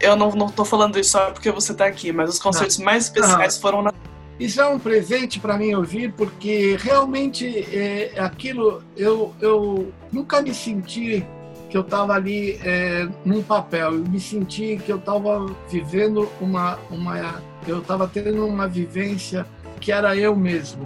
[0.00, 3.04] eu não, não tô falando isso só porque você tá aqui, mas os concertos mais
[3.04, 3.62] especiais não.
[3.62, 3.92] foram na
[4.38, 10.52] isso é um presente para mim ouvir, porque realmente é, aquilo eu, eu nunca me
[10.52, 11.26] senti
[11.70, 16.78] que eu estava ali é, num papel, eu me senti que eu estava vivendo uma,
[16.90, 19.46] uma eu estava tendo uma vivência
[19.80, 20.84] que era eu mesmo,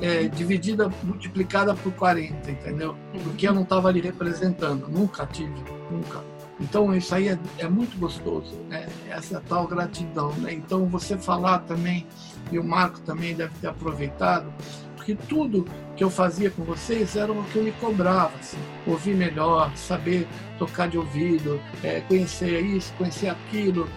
[0.00, 2.96] é, dividida, multiplicada por 40, entendeu?
[3.22, 5.52] Porque eu não estava ali representando, nunca tive,
[5.90, 6.22] nunca.
[6.58, 8.86] Então isso aí é, é muito gostoso, né?
[9.08, 10.32] essa tal gratidão.
[10.34, 10.54] Né?
[10.54, 12.06] Então você falar também,
[12.50, 14.52] e o Marco também deve ter aproveitado,
[14.96, 19.14] porque tudo que eu fazia com vocês era o que eu me cobrava, assim, ouvir
[19.14, 20.26] melhor, saber
[20.58, 23.88] tocar de ouvido, é, conhecer isso, conhecer aquilo,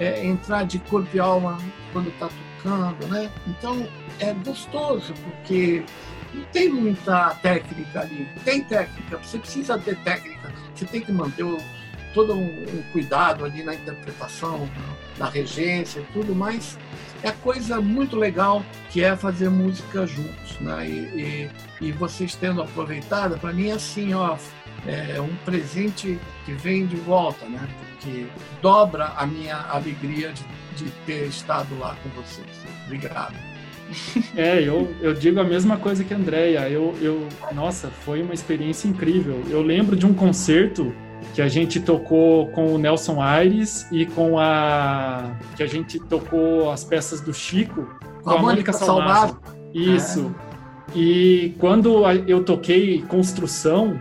[0.00, 1.58] é, entrar de corpo e alma
[1.92, 3.30] quando está tocando, né?
[3.46, 3.86] Então
[4.18, 5.84] é gostoso porque
[6.34, 8.28] não tem muita técnica ali.
[8.44, 11.58] Tem técnica, você precisa ter técnica, você tem que manter o,
[12.16, 14.68] todo um, um, cuidado ali na interpretação,
[15.18, 16.78] na, na regência e tudo, mas
[17.22, 20.88] é coisa muito legal que é fazer música juntos, né?
[20.88, 24.36] E, e, e vocês tendo aproveitado, para mim é assim, ó,
[24.86, 27.68] é um presente que vem de volta, né?
[27.96, 28.26] Porque
[28.60, 30.44] dobra a minha alegria de,
[30.84, 32.46] de ter estado lá com vocês.
[32.86, 33.34] Obrigado.
[34.36, 36.68] É, eu, eu digo a mesma coisa que a Andrea.
[36.68, 39.42] Eu, eu, nossa, foi uma experiência incrível.
[39.48, 40.92] Eu lembro de um concerto
[41.34, 46.70] que a gente tocou com o Nelson Aires e com a que a gente tocou
[46.70, 47.88] as peças do Chico
[48.22, 49.38] com, a, a Mônica Salmazo.
[49.72, 50.34] Isso.
[50.42, 50.98] É.
[50.98, 53.98] E quando eu toquei Construção,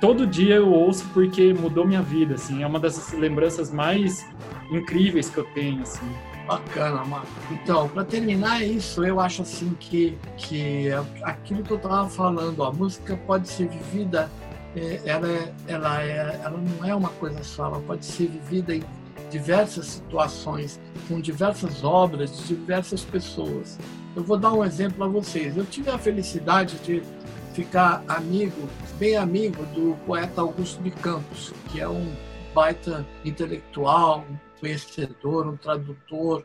[0.00, 4.26] todo dia eu ouço porque mudou minha vida, assim, é uma das lembranças mais
[4.70, 6.08] incríveis que eu tenho, assim.
[6.46, 7.28] Bacana, Marco.
[7.52, 12.64] Então, para terminar isso, eu acho assim que, que é aquilo que eu estava falando,
[12.64, 14.28] a música pode ser vivida,
[14.74, 18.74] é, ela, é, ela, é, ela não é uma coisa só, ela pode ser vivida
[18.74, 18.82] em
[19.30, 23.78] diversas situações, com diversas obras, de diversas pessoas.
[24.16, 25.56] Eu vou dar um exemplo a vocês.
[25.56, 27.00] Eu tive a felicidade de
[27.54, 28.68] ficar amigo,
[29.00, 32.14] bem amigo do poeta Augusto de Campos, que é um
[32.54, 36.44] baita intelectual, um conhecedor, um tradutor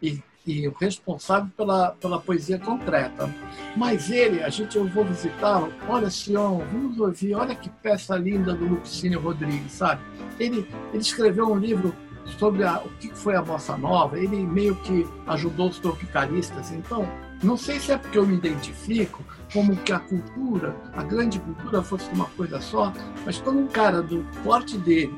[0.00, 3.28] e, e responsável pela, pela poesia concreta.
[3.76, 8.54] Mas ele, a gente, eu vou visitá-lo, olha, Sion, vamos ouvir, olha que peça linda
[8.54, 10.00] do Lupicínio Rodrigues, sabe?
[10.38, 11.92] Ele, ele escreveu um livro
[12.38, 17.08] sobre a, o que foi a bossa nova, ele meio que ajudou os tropicalistas, então
[17.42, 21.82] Não sei se é porque eu me identifico como que a cultura, a grande cultura
[21.82, 22.92] fosse uma coisa só,
[23.24, 25.14] mas quando um cara do porte dele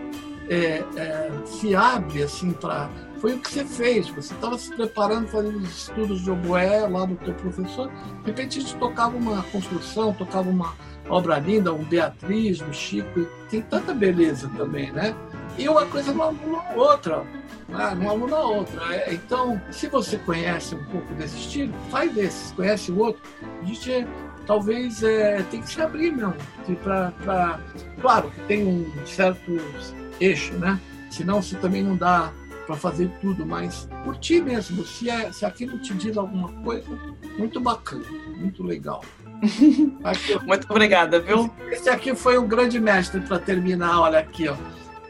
[0.48, 4.08] é, é, se abre assim para foi o que você fez.
[4.08, 7.90] Você estava se preparando, fazendo os estudos de oboé lá do teu professor.
[8.22, 10.74] De repente a gente tocava uma construção, tocava uma
[11.08, 13.26] obra linda, um Beatriz, do Chico.
[13.50, 15.14] Tem tanta beleza também, né?
[15.60, 17.18] E uma coisa não anula a outra.
[17.68, 17.94] Né?
[18.00, 18.96] Não anula a outra.
[18.96, 22.54] É, então, se você conhece um pouco desse estilo, faz desse.
[22.54, 23.20] Conhece o outro.
[23.60, 24.06] A gente
[24.46, 26.34] talvez é, tem que se abrir mesmo.
[26.82, 27.60] Pra, pra...
[28.00, 29.58] Claro que tem um certo
[30.18, 30.80] eixo, né?
[31.10, 32.32] Senão você também não dá
[32.66, 34.82] para fazer tudo, mas curtir mesmo.
[34.86, 36.88] Se, é, se aquilo te diz alguma coisa,
[37.36, 38.06] muito bacana,
[38.38, 39.04] muito legal.
[40.04, 41.50] Aqui, muito obrigada, viu?
[41.70, 44.54] Esse aqui foi um grande mestre para terminar, olha aqui, ó.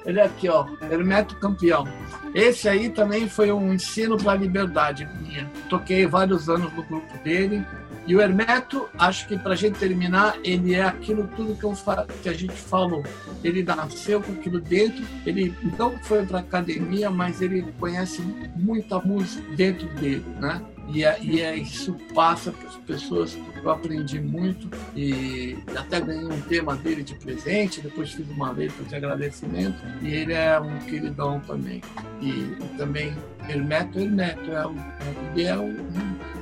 [0.05, 1.86] Ele é aqui, ó, Hermeto Campeão.
[2.34, 5.51] Esse aí também foi um ensino para a liberdade minha.
[5.68, 7.64] Toquei vários anos no grupo dele.
[8.07, 11.74] E o Hermeto, acho que para a gente terminar, ele é aquilo tudo que, eu,
[12.22, 13.05] que a gente falou.
[13.44, 18.22] Ele nasceu com aquilo dentro, ele não foi para academia, mas ele conhece
[18.57, 20.61] muita música dentro dele, né?
[20.93, 23.38] E, é, e é, isso passa para as pessoas.
[23.62, 27.80] Eu aprendi muito e até ganhei um tema dele de presente.
[27.80, 29.78] Depois fiz uma letra de agradecimento.
[30.03, 31.80] E ele é um queridão também.
[32.20, 33.14] E, e também
[33.49, 34.51] Hermeto, Hermeto.
[34.51, 34.64] É,
[35.32, 35.76] ele é um,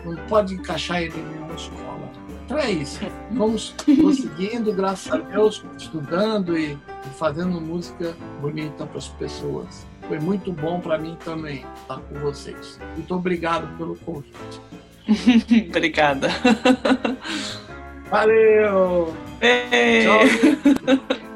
[0.05, 2.11] não pode encaixar ele em nenhuma escola.
[2.45, 3.01] Então é isso.
[3.33, 9.87] Vamos conseguindo, graças a Deus, estudando e, e fazendo música bonita para as pessoas.
[10.09, 12.81] Foi muito bom para mim também estar com vocês.
[12.97, 14.61] Muito obrigado pelo convite.
[15.69, 16.29] Obrigada.
[18.11, 19.15] Valeu!
[19.41, 20.05] Ei.
[20.05, 21.19] Tchau.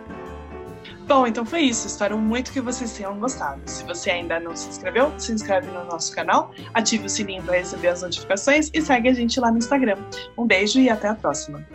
[1.06, 1.86] Bom, então foi isso.
[1.86, 3.60] Espero muito que vocês tenham gostado.
[3.66, 7.58] Se você ainda não se inscreveu, se inscreve no nosso canal, ative o sininho para
[7.58, 9.98] receber as notificações e segue a gente lá no Instagram.
[10.38, 11.66] Um beijo e até a próxima.